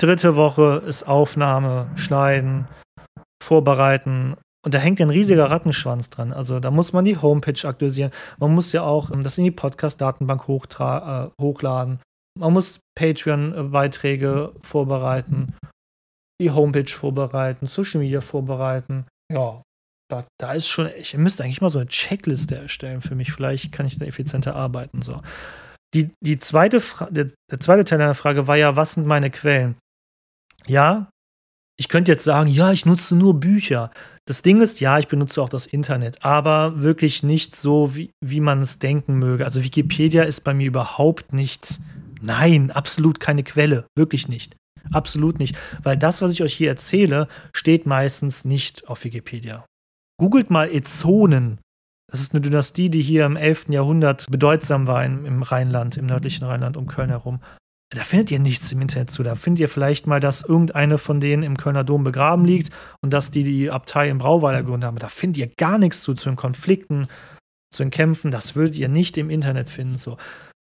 [0.00, 2.66] Dritte Woche ist Aufnahme, Schneiden,
[3.42, 6.32] Vorbereiten und da hängt ja ein riesiger Rattenschwanz dran.
[6.32, 8.10] Also da muss man die Homepage aktualisieren.
[8.38, 12.00] Man muss ja auch ähm, das in die Podcast-Datenbank äh, hochladen.
[12.38, 15.54] Man muss Patreon-Beiträge vorbereiten,
[16.40, 19.06] die Homepage vorbereiten, Social Media vorbereiten.
[19.30, 19.62] Ja,
[20.10, 23.32] da, da ist schon, ich müsste eigentlich mal so eine Checkliste erstellen für mich.
[23.32, 25.02] Vielleicht kann ich da effizienter arbeiten.
[25.02, 25.20] So.
[25.94, 29.76] Die, die zweite der, der zweite Teil deiner Frage war ja, was sind meine Quellen?
[30.66, 31.10] Ja,
[31.76, 33.90] ich könnte jetzt sagen, ja, ich nutze nur Bücher.
[34.26, 38.40] Das Ding ist, ja, ich benutze auch das Internet, aber wirklich nicht so, wie, wie
[38.40, 39.44] man es denken möge.
[39.44, 41.80] Also Wikipedia ist bei mir überhaupt nicht,
[42.20, 44.56] nein, absolut keine Quelle, wirklich nicht.
[44.92, 45.56] Absolut nicht.
[45.82, 49.64] Weil das, was ich euch hier erzähle, steht meistens nicht auf Wikipedia.
[50.20, 51.58] Googelt mal Ezonen.
[52.10, 53.70] Das ist eine Dynastie, die hier im 11.
[53.70, 57.40] Jahrhundert bedeutsam war im, im Rheinland, im nördlichen Rheinland um Köln herum
[57.94, 59.22] da findet ihr nichts im Internet zu.
[59.22, 63.12] Da findet ihr vielleicht mal, dass irgendeine von denen im Kölner Dom begraben liegt und
[63.12, 64.98] dass die die Abtei im Brauweiler gegründet haben.
[64.98, 67.06] Da findet ihr gar nichts zu, zu den Konflikten,
[67.74, 68.30] zu den Kämpfen.
[68.30, 69.96] Das würdet ihr nicht im Internet finden.
[69.96, 70.16] So.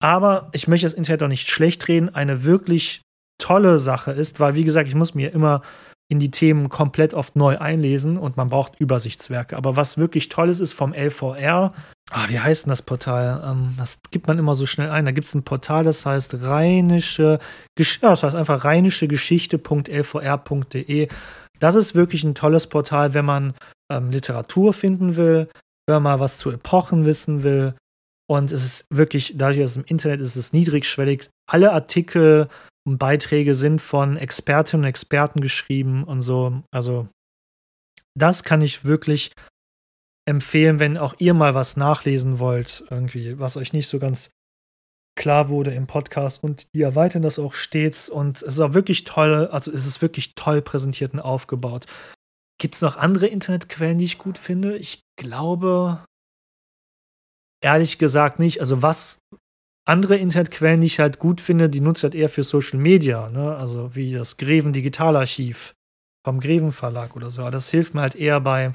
[0.02, 2.14] Aber ich möchte das Internet auch nicht schlecht reden.
[2.14, 3.02] Eine wirklich
[3.38, 5.62] tolle Sache ist, weil, wie gesagt, ich muss mir immer
[6.08, 9.56] in die Themen komplett oft neu einlesen und man braucht Übersichtswerke.
[9.56, 11.74] Aber was wirklich toll ist, ist vom LVR,
[12.10, 13.42] ah, wie heißt denn das Portal?
[13.44, 15.04] Ähm, das gibt man immer so schnell ein.
[15.04, 17.40] Da gibt es ein Portal, das heißt rheinische,
[17.74, 21.08] Gesch ja, das heißt einfach rheinische Geschichte.lvr.de.
[21.58, 23.54] Das ist wirklich ein tolles Portal, wenn man
[23.90, 25.48] ähm, Literatur finden will,
[25.86, 27.74] wenn man mal was zu Epochen wissen will.
[28.28, 31.28] Und es ist wirklich, dadurch, dass es im Internet ist es niedrigschwellig.
[31.48, 32.48] Alle Artikel
[32.86, 36.62] und Beiträge sind von Expertinnen und Experten geschrieben und so.
[36.70, 37.08] Also,
[38.14, 39.32] das kann ich wirklich
[40.28, 44.30] empfehlen, wenn auch ihr mal was nachlesen wollt, irgendwie, was euch nicht so ganz
[45.18, 49.04] klar wurde im Podcast und die erweitern das auch stets und es ist auch wirklich
[49.04, 51.86] toll, also es ist wirklich toll präsentiert und aufgebaut.
[52.60, 54.76] Gibt es noch andere Internetquellen, die ich gut finde?
[54.76, 56.04] Ich glaube,
[57.62, 58.60] ehrlich gesagt nicht.
[58.60, 59.18] Also was
[59.88, 63.30] andere Internetquellen, die ich halt gut finde, die nutze ich halt eher für Social Media,
[63.30, 63.56] ne?
[63.56, 65.74] Also wie das Greven Digitalarchiv
[66.26, 67.48] vom Greven Verlag oder so.
[67.50, 68.74] Das hilft mir halt eher bei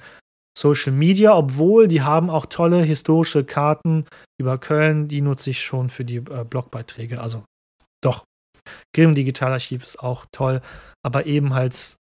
[0.57, 4.05] Social Media, obwohl die haben auch tolle historische Karten
[4.39, 7.22] über Köln, die nutze ich schon für die äh, Blogbeiträge.
[7.22, 7.43] Also
[8.03, 8.24] doch,
[8.95, 10.62] Grimm Digitalarchiv ist auch toll,
[11.05, 11.95] aber eben halt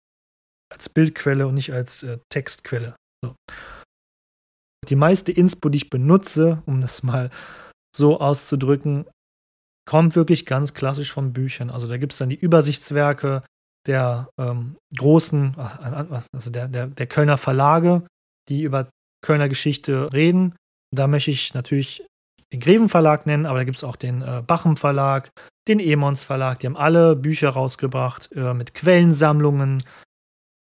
[0.72, 2.96] als Bildquelle und nicht als äh, Textquelle.
[3.24, 3.36] So.
[4.88, 7.30] Die meiste Inspo, die ich benutze, um das mal
[7.96, 9.06] so auszudrücken,
[9.90, 11.70] kommt wirklich ganz klassisch von Büchern.
[11.70, 13.44] Also da gibt es dann die Übersichtswerke
[13.88, 18.06] der ähm, großen, also der, der, der Kölner Verlage,
[18.50, 18.90] die über
[19.26, 20.56] Kölner Geschichte reden.
[20.94, 22.06] Da möchte ich natürlich
[22.52, 25.32] den Greven Verlag nennen, aber da gibt es auch den äh, Bachem Verlag,
[25.68, 26.60] den Emons Verlag.
[26.60, 29.84] Die haben alle Bücher rausgebracht äh, mit Quellensammlungen.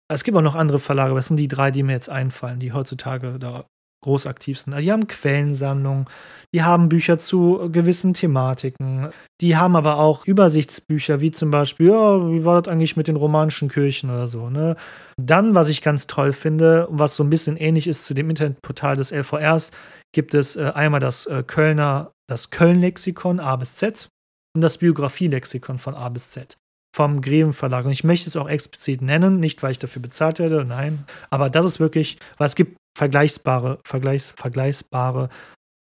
[0.07, 2.59] Es gibt auch noch andere Verlage, aber das sind die drei, die mir jetzt einfallen,
[2.59, 3.65] die heutzutage da
[4.01, 4.73] groß aktiv sind.
[4.73, 6.05] Also die haben Quellensammlungen,
[6.53, 12.29] die haben Bücher zu gewissen Thematiken, die haben aber auch Übersichtsbücher, wie zum Beispiel, ja,
[12.29, 14.49] wie war das eigentlich mit den romanischen Kirchen oder so.
[14.49, 14.75] Ne?
[15.17, 18.95] Dann, was ich ganz toll finde, was so ein bisschen ähnlich ist zu dem Internetportal
[18.95, 19.71] des LVRs,
[20.13, 24.09] gibt es äh, einmal das äh, Kölner, das Köln-Lexikon A bis Z
[24.55, 26.57] und das Biografie-Lexikon von A bis Z
[26.95, 27.85] vom Greven Verlag.
[27.85, 31.05] Und ich möchte es auch explizit nennen, nicht weil ich dafür bezahlt werde, nein.
[31.29, 35.29] Aber das ist wirklich, weil es gibt vergleichbare, vergleichs, vergleichbare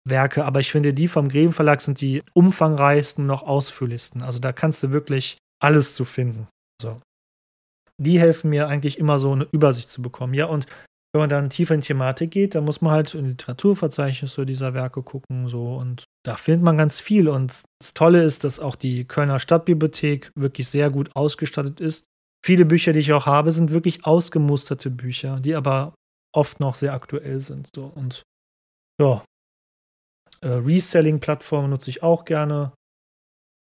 [0.07, 4.21] Werke, aber ich finde, die vom Greven Verlag sind die umfangreichsten, noch ausführlichsten.
[4.21, 6.47] Also da kannst du wirklich alles zu finden.
[6.81, 6.97] So.
[7.97, 10.33] Die helfen mir eigentlich immer so eine Übersicht zu bekommen.
[10.33, 10.65] Ja, und
[11.13, 15.01] wenn man dann tiefer in Thematik geht, dann muss man halt in Literaturverzeichnisse dieser Werke
[15.01, 17.27] gucken, so und da findet man ganz viel.
[17.27, 22.05] Und das Tolle ist, dass auch die Kölner Stadtbibliothek wirklich sehr gut ausgestattet ist.
[22.45, 25.95] Viele Bücher, die ich auch habe, sind wirklich ausgemusterte Bücher, die aber
[26.31, 27.71] oft noch sehr aktuell sind.
[27.75, 27.85] So.
[27.87, 28.21] Und
[29.01, 29.23] ja,
[30.41, 32.73] äh, Reselling-Plattformen nutze ich auch gerne,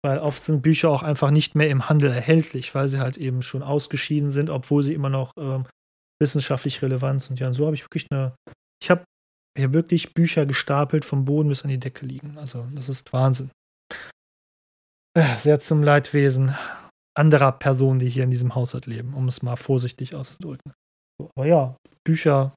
[0.01, 3.41] weil oft sind Bücher auch einfach nicht mehr im Handel erhältlich, weil sie halt eben
[3.41, 5.67] schon ausgeschieden sind, obwohl sie immer noch ähm,
[6.21, 7.37] wissenschaftlich relevant sind.
[7.37, 8.33] Ja, und so habe ich wirklich eine,
[8.81, 9.03] ich habe
[9.57, 12.37] hier wirklich Bücher gestapelt vom Boden bis an die Decke liegen.
[12.37, 13.51] Also das ist Wahnsinn.
[15.17, 16.55] Äh, sehr zum Leidwesen
[17.17, 20.73] anderer Personen, die hier in diesem Haushalt leben, um es mal vorsichtig auszudrücken.
[21.35, 22.53] Aber ja, Bücher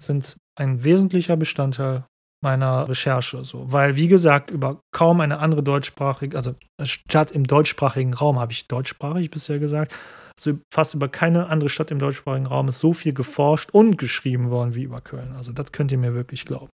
[0.00, 2.06] sind ein wesentlicher Bestandteil
[2.42, 3.44] meiner Recherche.
[3.44, 3.70] So.
[3.72, 8.66] Weil, wie gesagt, über kaum eine andere deutschsprachige, also Stadt im deutschsprachigen Raum, habe ich
[8.66, 9.94] deutschsprachig bisher gesagt,
[10.38, 14.50] also fast über keine andere Stadt im deutschsprachigen Raum ist so viel geforscht und geschrieben
[14.50, 15.34] worden wie über Köln.
[15.36, 16.70] Also das könnt ihr mir wirklich glauben.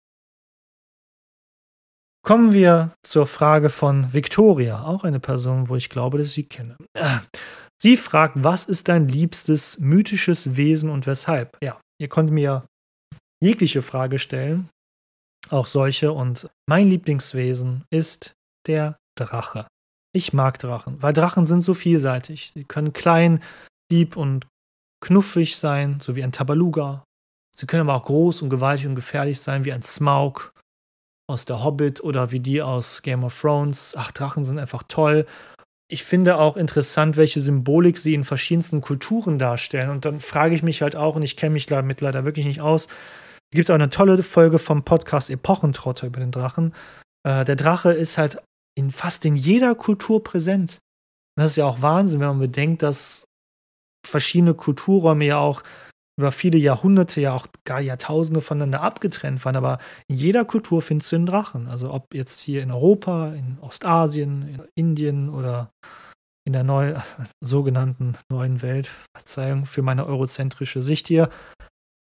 [2.26, 6.44] Kommen wir zur Frage von Victoria, auch eine Person, wo ich glaube, dass ich sie
[6.44, 6.78] kenne.
[7.82, 11.58] Sie fragt, was ist dein liebstes mythisches Wesen und weshalb?
[11.62, 12.66] Ja, ihr konntet mir
[13.44, 14.70] jegliche Frage stellen,
[15.54, 16.12] auch solche.
[16.12, 18.34] Und mein Lieblingswesen ist
[18.68, 19.68] der Drache.
[20.16, 22.52] Ich mag Drachen, weil Drachen sind so vielseitig.
[22.54, 23.42] Sie können klein,
[23.92, 24.48] lieb und
[25.02, 27.04] knuffig sein, so wie ein Tabaluga.
[27.56, 30.52] Sie können aber auch groß und gewaltig und gefährlich sein, wie ein Smaug
[31.28, 33.96] aus der Hobbit oder wie die aus Game of Thrones.
[33.98, 35.26] Ach, Drachen sind einfach toll.
[35.90, 39.90] Ich finde auch interessant, welche Symbolik sie in verschiedensten Kulturen darstellen.
[39.90, 42.62] Und dann frage ich mich halt auch, und ich kenne mich damit leider wirklich nicht
[42.62, 42.88] aus,
[43.54, 46.74] gibt es auch eine tolle Folge vom Podcast Epochentrotter über den Drachen.
[47.28, 48.42] Äh, der Drache ist halt
[48.76, 50.80] in fast in jeder Kultur präsent.
[51.36, 53.26] Und das ist ja auch Wahnsinn, wenn man bedenkt, dass
[54.06, 55.64] verschiedene Kulturräume ja auch
[56.20, 59.56] über viele Jahrhunderte, ja auch gar Jahrtausende voneinander abgetrennt waren.
[59.56, 61.68] Aber in jeder Kultur findest du einen Drachen.
[61.68, 65.72] Also ob jetzt hier in Europa, in Ostasien, in Indien oder
[66.46, 66.96] in der neu,
[67.44, 71.30] sogenannten neuen Welt, Verzeihung für meine eurozentrische Sicht hier,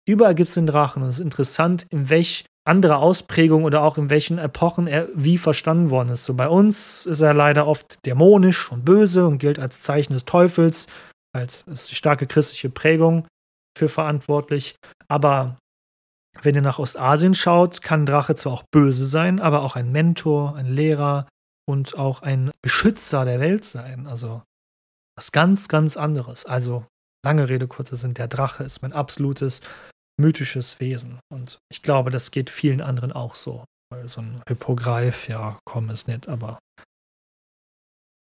[0.09, 1.03] überall gibt es den Drachen.
[1.03, 5.37] Und es ist interessant, in welch andere Ausprägung oder auch in welchen Epochen er wie
[5.37, 6.25] verstanden worden ist.
[6.25, 10.25] So bei uns ist er leider oft dämonisch und böse und gilt als Zeichen des
[10.25, 10.87] Teufels,
[11.33, 13.27] als ist die starke christliche Prägung
[13.77, 14.75] für verantwortlich.
[15.07, 15.57] Aber
[16.43, 20.55] wenn ihr nach Ostasien schaut, kann Drache zwar auch böse sein, aber auch ein Mentor,
[20.55, 21.27] ein Lehrer
[21.67, 24.05] und auch ein Beschützer der Welt sein.
[24.05, 24.43] Also
[25.17, 26.45] was ganz, ganz anderes.
[26.45, 26.85] Also
[27.25, 29.61] lange Rede, kurzer Sinn, der Drache ist mein absolutes
[30.19, 31.19] mythisches Wesen.
[31.31, 33.63] Und ich glaube, das geht vielen anderen auch so.
[33.91, 36.59] Weil so ein Hippogreif, ja, komm, ist nett, aber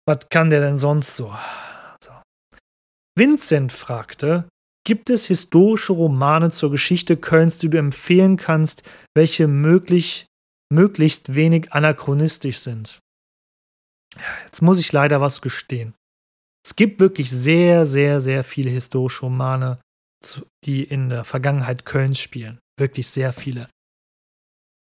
[0.06, 1.36] was kann der denn sonst so?
[2.02, 2.12] so.
[3.16, 4.48] Vincent fragte,
[4.86, 8.82] Gibt es historische Romane zur Geschichte Kölns, die du empfehlen kannst,
[9.14, 10.26] welche möglich,
[10.72, 12.98] möglichst wenig anachronistisch sind?
[14.46, 15.94] Jetzt muss ich leider was gestehen.
[16.66, 19.80] Es gibt wirklich sehr, sehr, sehr viele historische Romane,
[20.64, 22.58] die in der Vergangenheit Kölns spielen.
[22.78, 23.68] Wirklich sehr viele.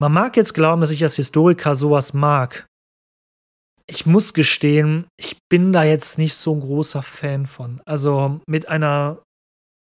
[0.01, 2.65] Man mag jetzt glauben, dass ich als Historiker sowas mag.
[3.87, 7.81] Ich muss gestehen, ich bin da jetzt nicht so ein großer Fan von.
[7.85, 9.21] Also mit einer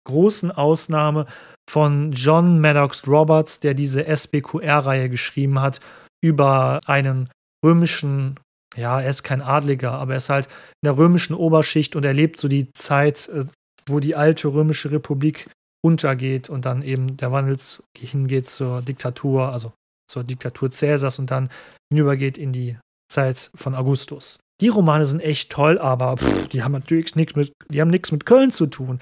[0.05, 1.25] großen Ausnahme
[1.69, 5.82] von John Maddox Roberts, der diese SBQR-Reihe geschrieben hat
[6.23, 7.30] über einen
[7.63, 8.39] römischen
[8.75, 12.39] ja, er ist kein Adliger, aber er ist halt in der römischen Oberschicht und erlebt
[12.39, 13.45] so die Zeit, äh,
[13.89, 15.49] wo die alte römische Republik
[15.83, 17.57] untergeht und dann eben der Wandel
[17.95, 19.73] hingeht zur Diktatur, also
[20.09, 21.49] zur Diktatur Cäsars und dann
[21.91, 22.77] hinübergeht in die
[23.11, 24.39] Zeit von Augustus.
[24.59, 28.11] Die Romane sind echt toll, aber pff, die haben natürlich nichts mit, die haben nichts
[28.11, 28.99] mit Köln zu tun.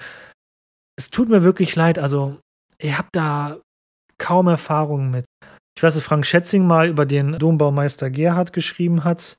[0.98, 2.38] Es tut mir wirklich leid, also
[2.80, 3.60] ihr habt da
[4.18, 5.24] kaum Erfahrungen mit.
[5.76, 9.36] Ich weiß, dass Frank Schätzing mal über den Dombaumeister Gerhard geschrieben hat.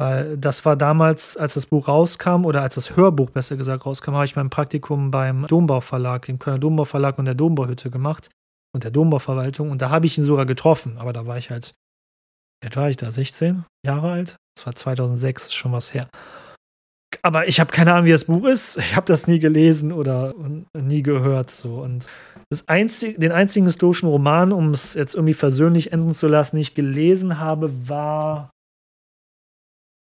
[0.00, 4.14] Weil das war damals, als das Buch rauskam, oder als das Hörbuch besser gesagt rauskam,
[4.14, 8.30] habe ich mein Praktikum beim Dombau Verlag, im Kölner Dombau Verlag und der Dombauhütte gemacht
[8.74, 9.70] und der Dombauverwaltung.
[9.70, 10.96] Und da habe ich ihn sogar getroffen.
[10.96, 11.74] Aber da war ich halt,
[12.64, 13.10] wie war ich da?
[13.10, 14.36] 16 Jahre alt?
[14.56, 16.08] Das war 2006, ist schon was her.
[17.20, 18.78] Aber ich habe keine Ahnung, wie das Buch ist.
[18.78, 20.34] Ich habe das nie gelesen oder
[20.72, 21.50] nie gehört.
[21.50, 21.74] So.
[21.74, 22.06] Und
[22.48, 26.62] das einzig, den einzigen historischen Roman, um es jetzt irgendwie versöhnlich enden zu lassen, den
[26.62, 28.50] ich gelesen habe, war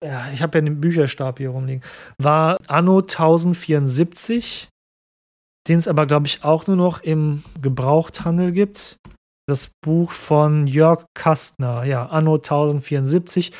[0.04, 1.82] ja, ich habe ja den Bücherstab hier rumliegen,
[2.18, 4.68] war Anno 1074,
[5.68, 8.96] den es aber, glaube ich, auch nur noch im Gebrauchthandel gibt.
[9.48, 13.52] Das Buch von Jörg Kastner, ja, Anno 1074,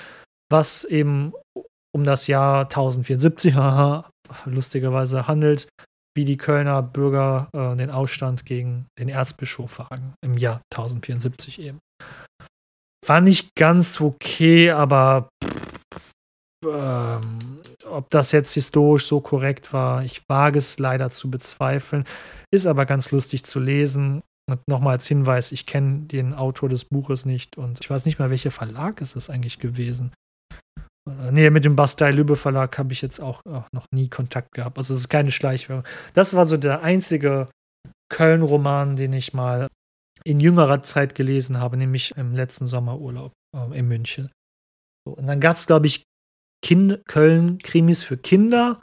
[0.51, 1.33] was eben
[1.95, 4.11] um das Jahr 1074, haha,
[4.45, 5.69] lustigerweise handelt,
[6.17, 11.79] wie die Kölner Bürger äh, den Aufstand gegen den Erzbischof wagen, im Jahr 1074 eben.
[13.07, 15.56] War nicht ganz okay, aber pff,
[16.73, 17.39] ähm,
[17.89, 22.05] ob das jetzt historisch so korrekt war, ich wage es leider zu bezweifeln.
[22.51, 24.23] Ist aber ganz lustig zu lesen.
[24.49, 28.21] Und nochmal als Hinweis, ich kenne den Autor des Buches nicht und ich weiß nicht
[28.21, 30.13] mal, welcher Verlag ist es eigentlich gewesen.
[31.09, 34.53] Äh, nee, mit dem Bastei Lübbe Verlag habe ich jetzt auch, auch, noch nie Kontakt
[34.53, 34.79] gehabt.
[34.79, 35.85] Also es ist keine Schleichwerbung.
[36.15, 37.49] Das war so der einzige
[38.09, 39.69] Köln-Roman, den ich mal
[40.25, 44.31] in jüngerer Zeit gelesen habe, nämlich im letzten Sommerurlaub äh, in München.
[45.07, 46.03] So, und dann gab es, glaube ich,
[46.63, 48.81] kind Köln-Krimis für Kinder.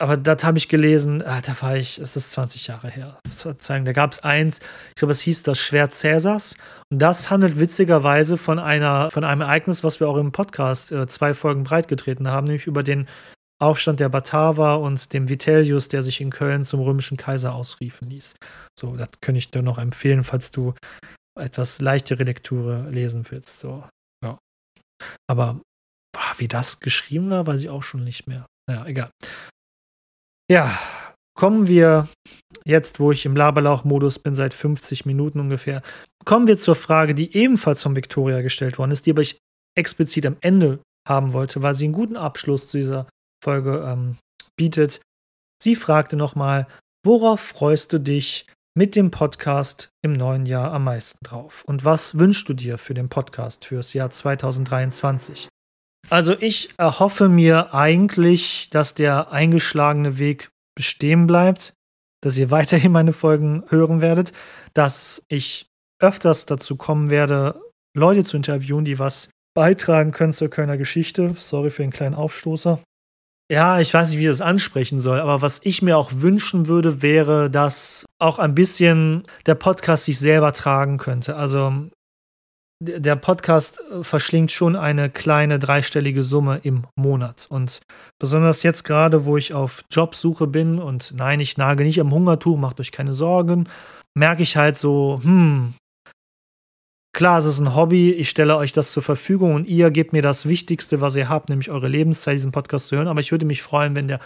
[0.00, 3.18] Aber das habe ich gelesen, ah, da war ich, es ist 20 Jahre her.
[3.58, 6.56] Zeigen, da gab es eins, ich glaube, es hieß das Schwert Cäsars.
[6.90, 11.06] Und das handelt witzigerweise von einer, von einem Ereignis, was wir auch im Podcast äh,
[11.06, 13.06] zwei Folgen breitgetreten haben, nämlich über den
[13.60, 18.36] Aufstand der Bataver und dem Vitellius, der sich in Köln zum römischen Kaiser ausriefen ließ.
[18.78, 20.72] So, das könnte ich dir noch empfehlen, falls du
[21.38, 23.60] etwas leichtere Lektüre lesen willst.
[23.60, 23.84] So,
[24.24, 24.38] ja.
[25.28, 25.60] Aber
[26.12, 28.46] Boah, wie das geschrieben war, weiß ich auch schon nicht mehr.
[28.68, 29.10] Naja, egal.
[30.50, 30.78] Ja,
[31.34, 32.08] kommen wir
[32.64, 35.82] jetzt, wo ich im Laberlauch-Modus bin, seit 50 Minuten ungefähr,
[36.24, 39.38] kommen wir zur Frage, die ebenfalls von Victoria gestellt worden ist, die aber ich
[39.78, 43.08] explizit am Ende haben wollte, weil sie einen guten Abschluss zu dieser
[43.42, 44.18] Folge ähm,
[44.56, 45.00] bietet.
[45.62, 46.66] Sie fragte nochmal,
[47.04, 48.46] worauf freust du dich
[48.76, 51.64] mit dem Podcast im neuen Jahr am meisten drauf?
[51.66, 55.48] Und was wünschst du dir für den Podcast fürs Jahr 2023?
[56.10, 61.74] Also ich erhoffe mir eigentlich, dass der eingeschlagene Weg bestehen bleibt,
[62.20, 64.32] dass ihr weiterhin meine Folgen hören werdet,
[64.74, 65.66] dass ich
[66.00, 67.60] öfters dazu kommen werde,
[67.96, 71.34] Leute zu interviewen, die was beitragen können zur Kölner Geschichte.
[71.36, 72.80] Sorry für den kleinen Aufstoßer.
[73.50, 76.68] Ja, ich weiß nicht, wie ich das ansprechen soll, aber was ich mir auch wünschen
[76.68, 81.34] würde, wäre, dass auch ein bisschen der Podcast sich selber tragen könnte.
[81.34, 81.88] Also
[82.80, 87.46] der Podcast äh, verschlingt schon eine kleine dreistellige Summe im Monat.
[87.48, 87.80] Und
[88.18, 92.56] besonders jetzt gerade, wo ich auf Jobsuche bin und nein, ich nage nicht am Hungertuch,
[92.56, 93.68] macht euch keine Sorgen,
[94.14, 95.74] merke ich halt so, hm,
[97.12, 100.22] klar, es ist ein Hobby, ich stelle euch das zur Verfügung und ihr gebt mir
[100.22, 103.08] das Wichtigste, was ihr habt, nämlich eure Lebenszeit, diesen Podcast zu hören.
[103.08, 104.20] Aber ich würde mich freuen, wenn der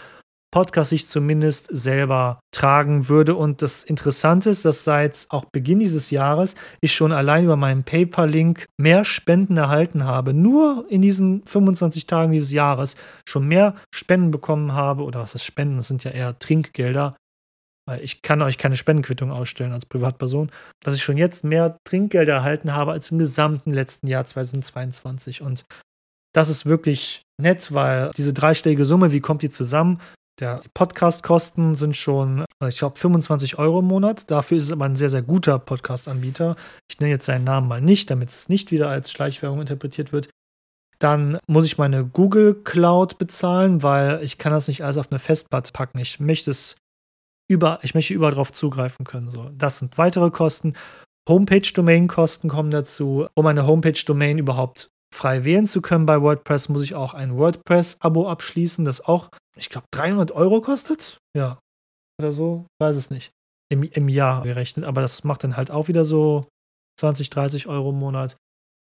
[0.55, 3.35] Podcast sich zumindest selber tragen würde.
[3.35, 7.83] Und das Interessante ist, dass seit auch Beginn dieses Jahres ich schon allein über meinen
[7.83, 10.33] PayPal-Link mehr Spenden erhalten habe.
[10.33, 12.95] Nur in diesen 25 Tagen dieses Jahres
[13.27, 15.03] schon mehr Spenden bekommen habe.
[15.03, 15.75] Oder was ist Spenden?
[15.75, 17.17] Das sind ja eher Trinkgelder.
[17.85, 20.51] Weil ich kann euch keine Spendenquittung ausstellen als Privatperson,
[20.81, 25.41] dass ich schon jetzt mehr Trinkgelder erhalten habe als im gesamten letzten Jahr 2022.
[25.41, 25.65] Und
[26.33, 29.99] das ist wirklich nett, weil diese dreistellige Summe, wie kommt die zusammen?
[30.39, 34.29] Der Podcast-Kosten sind schon, äh, ich glaube, 25 Euro im Monat.
[34.29, 36.57] Dafür ist es aber ein sehr, sehr guter Podcast-Anbieter.
[36.89, 40.29] Ich nenne jetzt seinen Namen mal nicht, damit es nicht wieder als Schleichwerbung interpretiert wird.
[40.99, 45.19] Dann muss ich meine Google Cloud bezahlen, weil ich kann das nicht alles auf eine
[45.19, 45.99] Festplatte packen.
[45.99, 46.75] Ich möchte es
[47.49, 49.29] über, ich möchte überall drauf zugreifen können.
[49.29, 50.73] So, das sind weitere Kosten.
[51.29, 53.27] Homepage-Domain-Kosten kommen dazu.
[53.35, 58.29] Um eine Homepage-Domain überhaupt frei wählen zu können bei WordPress, muss ich auch ein WordPress-Abo
[58.29, 61.19] abschließen, das auch, ich glaube, 300 Euro kostet.
[61.35, 61.59] Ja.
[62.19, 63.31] Oder so, weiß es nicht.
[63.69, 66.47] Im, Im Jahr gerechnet, aber das macht dann halt auch wieder so
[66.99, 68.37] 20, 30 Euro im Monat.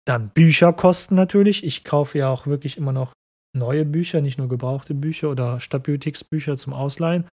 [0.06, 1.64] Dann Bücherkosten natürlich.
[1.64, 3.12] Ich kaufe ja auch wirklich immer noch
[3.56, 7.28] neue Bücher, nicht nur gebrauchte Bücher oder Stadtbibliotheksbücher zum Ausleihen.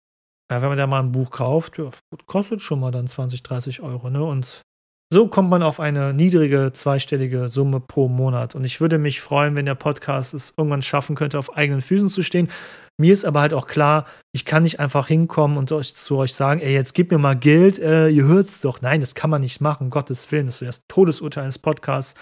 [0.51, 1.81] Ja, wenn man da mal ein Buch kauft,
[2.25, 4.09] kostet schon mal dann 20, 30 Euro.
[4.09, 4.23] Ne?
[4.23, 4.61] Und
[5.13, 8.55] so kommt man auf eine niedrige zweistellige Summe pro Monat.
[8.55, 12.09] Und ich würde mich freuen, wenn der Podcast es irgendwann schaffen könnte, auf eigenen Füßen
[12.09, 12.49] zu stehen.
[12.99, 16.33] Mir ist aber halt auch klar, ich kann nicht einfach hinkommen und euch, zu euch
[16.33, 18.81] sagen, ey, jetzt gib mir mal Geld, äh, ihr hört es doch.
[18.81, 20.47] Nein, das kann man nicht machen, Gottes Willen.
[20.47, 22.19] Das ist das Todesurteil eines Podcasts.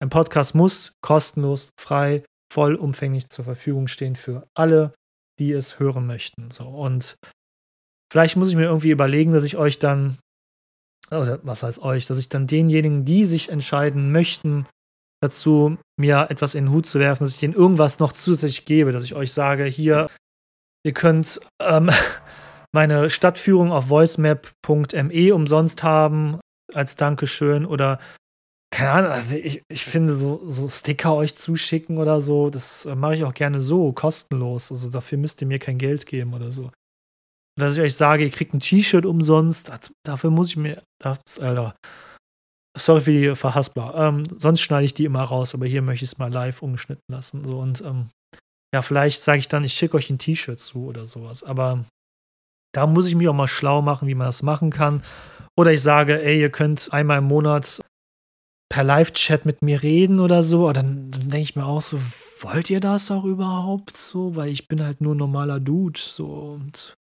[0.00, 4.92] Ein Podcast muss kostenlos, frei, vollumfänglich zur Verfügung stehen für alle,
[5.38, 6.50] die es hören möchten.
[6.50, 7.16] So, und
[8.12, 10.18] vielleicht muss ich mir irgendwie überlegen, dass ich euch dann,
[11.10, 14.66] oder was heißt euch, dass ich dann denjenigen, die sich entscheiden möchten,
[15.22, 18.92] dazu mir etwas in den Hut zu werfen, dass ich denen irgendwas noch zusätzlich gebe,
[18.92, 20.08] dass ich euch sage, hier,
[20.84, 21.90] ihr könnt ähm,
[22.72, 26.38] meine Stadtführung auf voicemap.me umsonst haben
[26.74, 27.98] als Dankeschön oder
[28.70, 32.94] keine Ahnung, also ich, ich finde so, so Sticker euch zuschicken oder so, das äh,
[32.94, 34.70] mache ich auch gerne so, kostenlos.
[34.70, 36.70] Also dafür müsst ihr mir kein Geld geben oder so.
[37.58, 41.18] Dass ich euch sage, ihr kriegt ein T-Shirt umsonst, das, dafür muss ich mir, das,
[41.38, 41.70] äh,
[42.76, 46.12] sorry für die Verhaspler, ähm, sonst schneide ich die immer raus, aber hier möchte ich
[46.12, 47.42] es mal live umgeschnitten lassen.
[47.44, 48.10] So, und ähm,
[48.72, 51.84] ja, vielleicht sage ich dann, ich schicke euch ein T-Shirt zu oder sowas, aber
[52.74, 55.02] da muss ich mich auch mal schlau machen, wie man das machen kann.
[55.56, 57.80] Oder ich sage, ey, ihr könnt einmal im Monat
[58.70, 61.98] per Live-Chat mit mir reden oder so, aber dann, dann denke ich mir auch so,
[62.40, 64.36] wollt ihr das auch überhaupt so?
[64.36, 66.94] Weil ich bin halt nur ein normaler Dude so und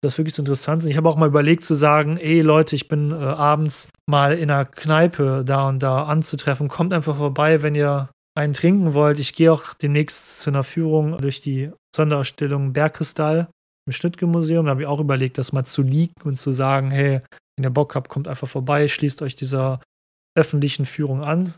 [0.00, 0.84] das wirklich so interessant.
[0.84, 4.50] Ich habe auch mal überlegt zu sagen, ey Leute, ich bin äh, abends mal in
[4.50, 6.68] einer Kneipe da und da anzutreffen.
[6.68, 9.18] Kommt einfach vorbei, wenn ihr einen trinken wollt.
[9.18, 13.48] Ich gehe auch demnächst zu einer Führung durch die Sonderausstellung Bergkristall
[13.86, 14.66] im Schnittke-Museum.
[14.66, 17.22] Da habe ich auch überlegt, das mal zu leaken und zu sagen, hey,
[17.56, 19.80] wenn ihr Bock habt, kommt einfach vorbei, schließt euch dieser
[20.36, 21.54] öffentlichen Führung an.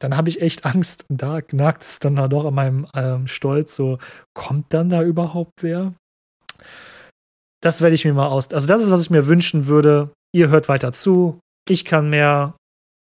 [0.00, 3.76] Dann habe ich echt Angst und da knackt es dann doch an meinem ähm, Stolz
[3.76, 3.98] so,
[4.34, 5.94] kommt dann da überhaupt wer?
[7.64, 8.52] Das werde ich mir mal aus.
[8.52, 10.10] Also, das ist, was ich mir wünschen würde.
[10.34, 11.40] Ihr hört weiter zu.
[11.66, 12.54] Ich kann mehr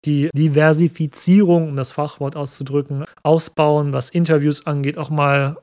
[0.05, 5.59] die Diversifizierung, um das Fachwort auszudrücken, ausbauen, was Interviews angeht, auch mal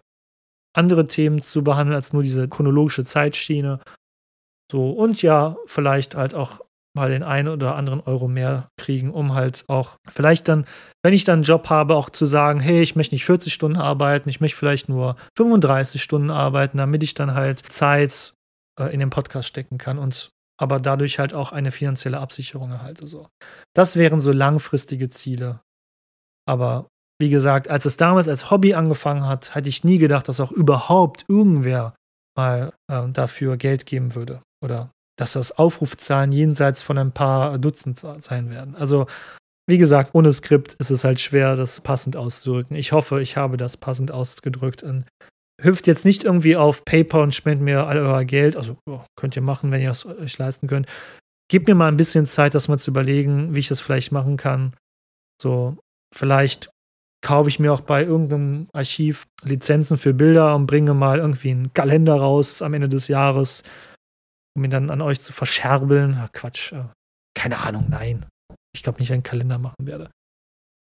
[0.76, 3.80] andere Themen zu behandeln als nur diese chronologische Zeitschiene.
[4.72, 6.62] So, und ja, vielleicht halt auch
[6.95, 10.66] mal den einen oder anderen Euro mehr kriegen, um halt auch vielleicht dann,
[11.04, 13.78] wenn ich dann einen Job habe, auch zu sagen, hey, ich möchte nicht 40 Stunden
[13.78, 18.34] arbeiten, ich möchte vielleicht nur 35 Stunden arbeiten, damit ich dann halt Zeit
[18.80, 23.07] äh, in den Podcast stecken kann und aber dadurch halt auch eine finanzielle Absicherung erhalte.
[23.07, 23.28] So.
[23.75, 25.61] Das wären so langfristige Ziele.
[26.47, 26.88] Aber
[27.19, 30.51] wie gesagt, als es damals als Hobby angefangen hat, hätte ich nie gedacht, dass auch
[30.51, 31.95] überhaupt irgendwer
[32.36, 38.03] mal äh, dafür Geld geben würde oder dass das Aufrufzahlen jenseits von ein paar Dutzend
[38.17, 38.75] sein werden.
[38.75, 39.07] Also,
[39.67, 42.78] wie gesagt, ohne Skript ist es halt schwer, das passend auszudrücken.
[42.78, 44.84] Ich hoffe, ich habe das passend ausgedrückt.
[44.84, 45.05] Und
[45.62, 48.55] hüpft jetzt nicht irgendwie auf PayPal und spendet mir all euer Geld.
[48.55, 50.88] Also, oh, könnt ihr machen, wenn ihr es euch leisten könnt.
[51.49, 54.38] Gebt mir mal ein bisschen Zeit, das mal zu überlegen, wie ich das vielleicht machen
[54.38, 54.74] kann.
[55.41, 55.78] So,
[56.16, 56.70] vielleicht
[57.26, 61.74] kaufe ich mir auch bei irgendeinem Archiv Lizenzen für Bilder und bringe mal irgendwie einen
[61.74, 63.64] Kalender raus am Ende des Jahres
[64.58, 66.18] um ihn dann an euch zu verscherbeln.
[66.20, 66.74] Ach, Quatsch.
[66.74, 66.86] Äh,
[67.36, 68.26] keine Ahnung, nein.
[68.76, 70.10] Ich glaube nicht, einen Kalender machen werde.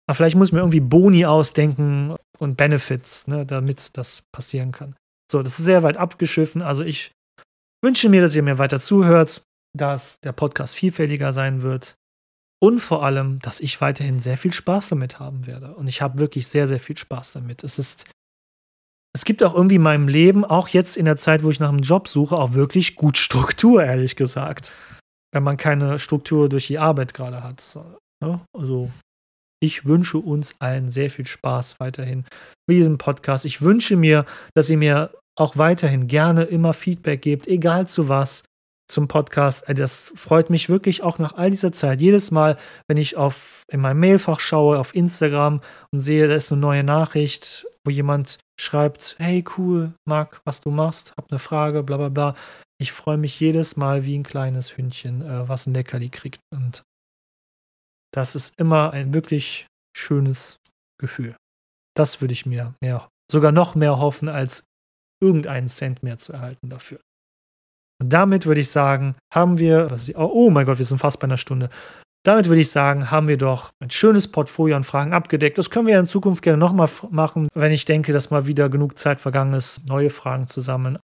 [0.09, 4.97] Aber vielleicht muss ich mir irgendwie Boni ausdenken und Benefits, ne, damit das passieren kann.
[5.31, 6.63] So, das ist sehr weit abgeschiffen.
[6.63, 7.13] Also ich
[7.85, 9.43] wünsche mir, dass ihr mir weiter zuhört,
[9.77, 11.95] dass der Podcast vielfältiger sein wird
[12.61, 15.75] und vor allem, dass ich weiterhin sehr viel Spaß damit haben werde.
[15.75, 17.63] Und ich habe wirklich sehr, sehr viel Spaß damit.
[17.63, 18.07] Es ist
[19.13, 21.69] es gibt auch irgendwie in meinem Leben, auch jetzt in der Zeit, wo ich nach
[21.69, 24.73] einem Job suche, auch wirklich gut Struktur, ehrlich gesagt.
[25.33, 27.63] Wenn man keine Struktur durch die Arbeit gerade hat.
[28.23, 28.41] Ne?
[28.57, 28.91] Also,
[29.63, 32.25] ich wünsche uns allen sehr viel Spaß weiterhin
[32.67, 33.45] mit diesem Podcast.
[33.45, 38.45] Ich wünsche mir, dass ihr mir auch weiterhin gerne immer Feedback gebt, egal zu was,
[38.91, 39.69] zum Podcast.
[39.69, 42.01] Äh, das freut mich wirklich auch nach all dieser Zeit.
[42.01, 42.57] Jedes Mal,
[42.89, 45.61] wenn ich auf, in mein Mailfach schaue, auf Instagram
[45.93, 50.71] und sehe, da ist eine neue Nachricht, wo jemand schreibt, hey cool, mag, was du
[50.71, 52.35] machst, hab eine Frage, bla bla bla.
[52.79, 56.41] Ich freue mich jedes Mal wie ein kleines Hündchen, äh, was ein Leckerli kriegt.
[56.55, 56.83] Und
[58.13, 60.59] das ist immer ein wirklich schönes
[61.01, 61.37] Gefühl.
[61.97, 64.65] Das würde ich mir mehr, sogar noch mehr hoffen, als
[65.23, 67.01] irgendeinen Cent mehr zu erhalten dafür.
[68.01, 71.25] Und damit würde ich sagen, haben wir, oh, oh mein Gott, wir sind fast bei
[71.25, 71.69] einer Stunde.
[72.25, 75.57] Damit würde ich sagen, haben wir doch ein schönes Portfolio an Fragen abgedeckt.
[75.59, 78.99] Das können wir in Zukunft gerne nochmal machen, wenn ich denke, dass mal wieder genug
[78.99, 80.99] Zeit vergangen ist, neue Fragen zu sammeln.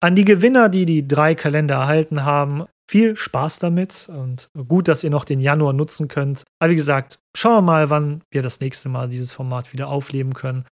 [0.00, 5.04] An die Gewinner, die die drei Kalender erhalten haben, viel Spaß damit und gut, dass
[5.04, 6.44] ihr noch den Januar nutzen könnt.
[6.58, 10.34] Aber wie gesagt, schauen wir mal, wann wir das nächste Mal dieses Format wieder aufleben
[10.34, 10.64] können.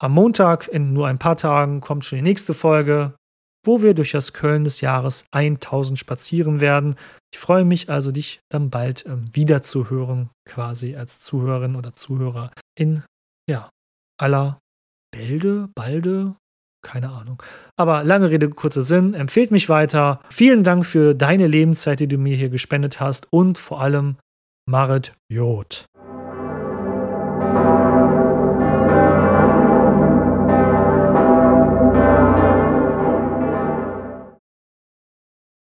[0.00, 3.14] Am Montag, in nur ein paar Tagen, kommt schon die nächste Folge,
[3.64, 6.94] wo wir durch das Köln des Jahres 1000 spazieren werden.
[7.32, 11.92] Ich freue mich also, dich dann bald ähm, wieder zu hören, quasi als Zuhörerin oder
[11.92, 13.02] Zuhörer in
[13.50, 13.68] ja,
[14.18, 14.60] aller
[15.10, 16.36] Bälde, Balde,
[16.82, 17.42] keine Ahnung.
[17.76, 20.20] Aber lange Rede, kurzer Sinn, empfehlt mich weiter.
[20.30, 24.16] Vielen Dank für deine Lebenszeit, die du mir hier gespendet hast und vor allem
[24.66, 25.87] Marit Jod.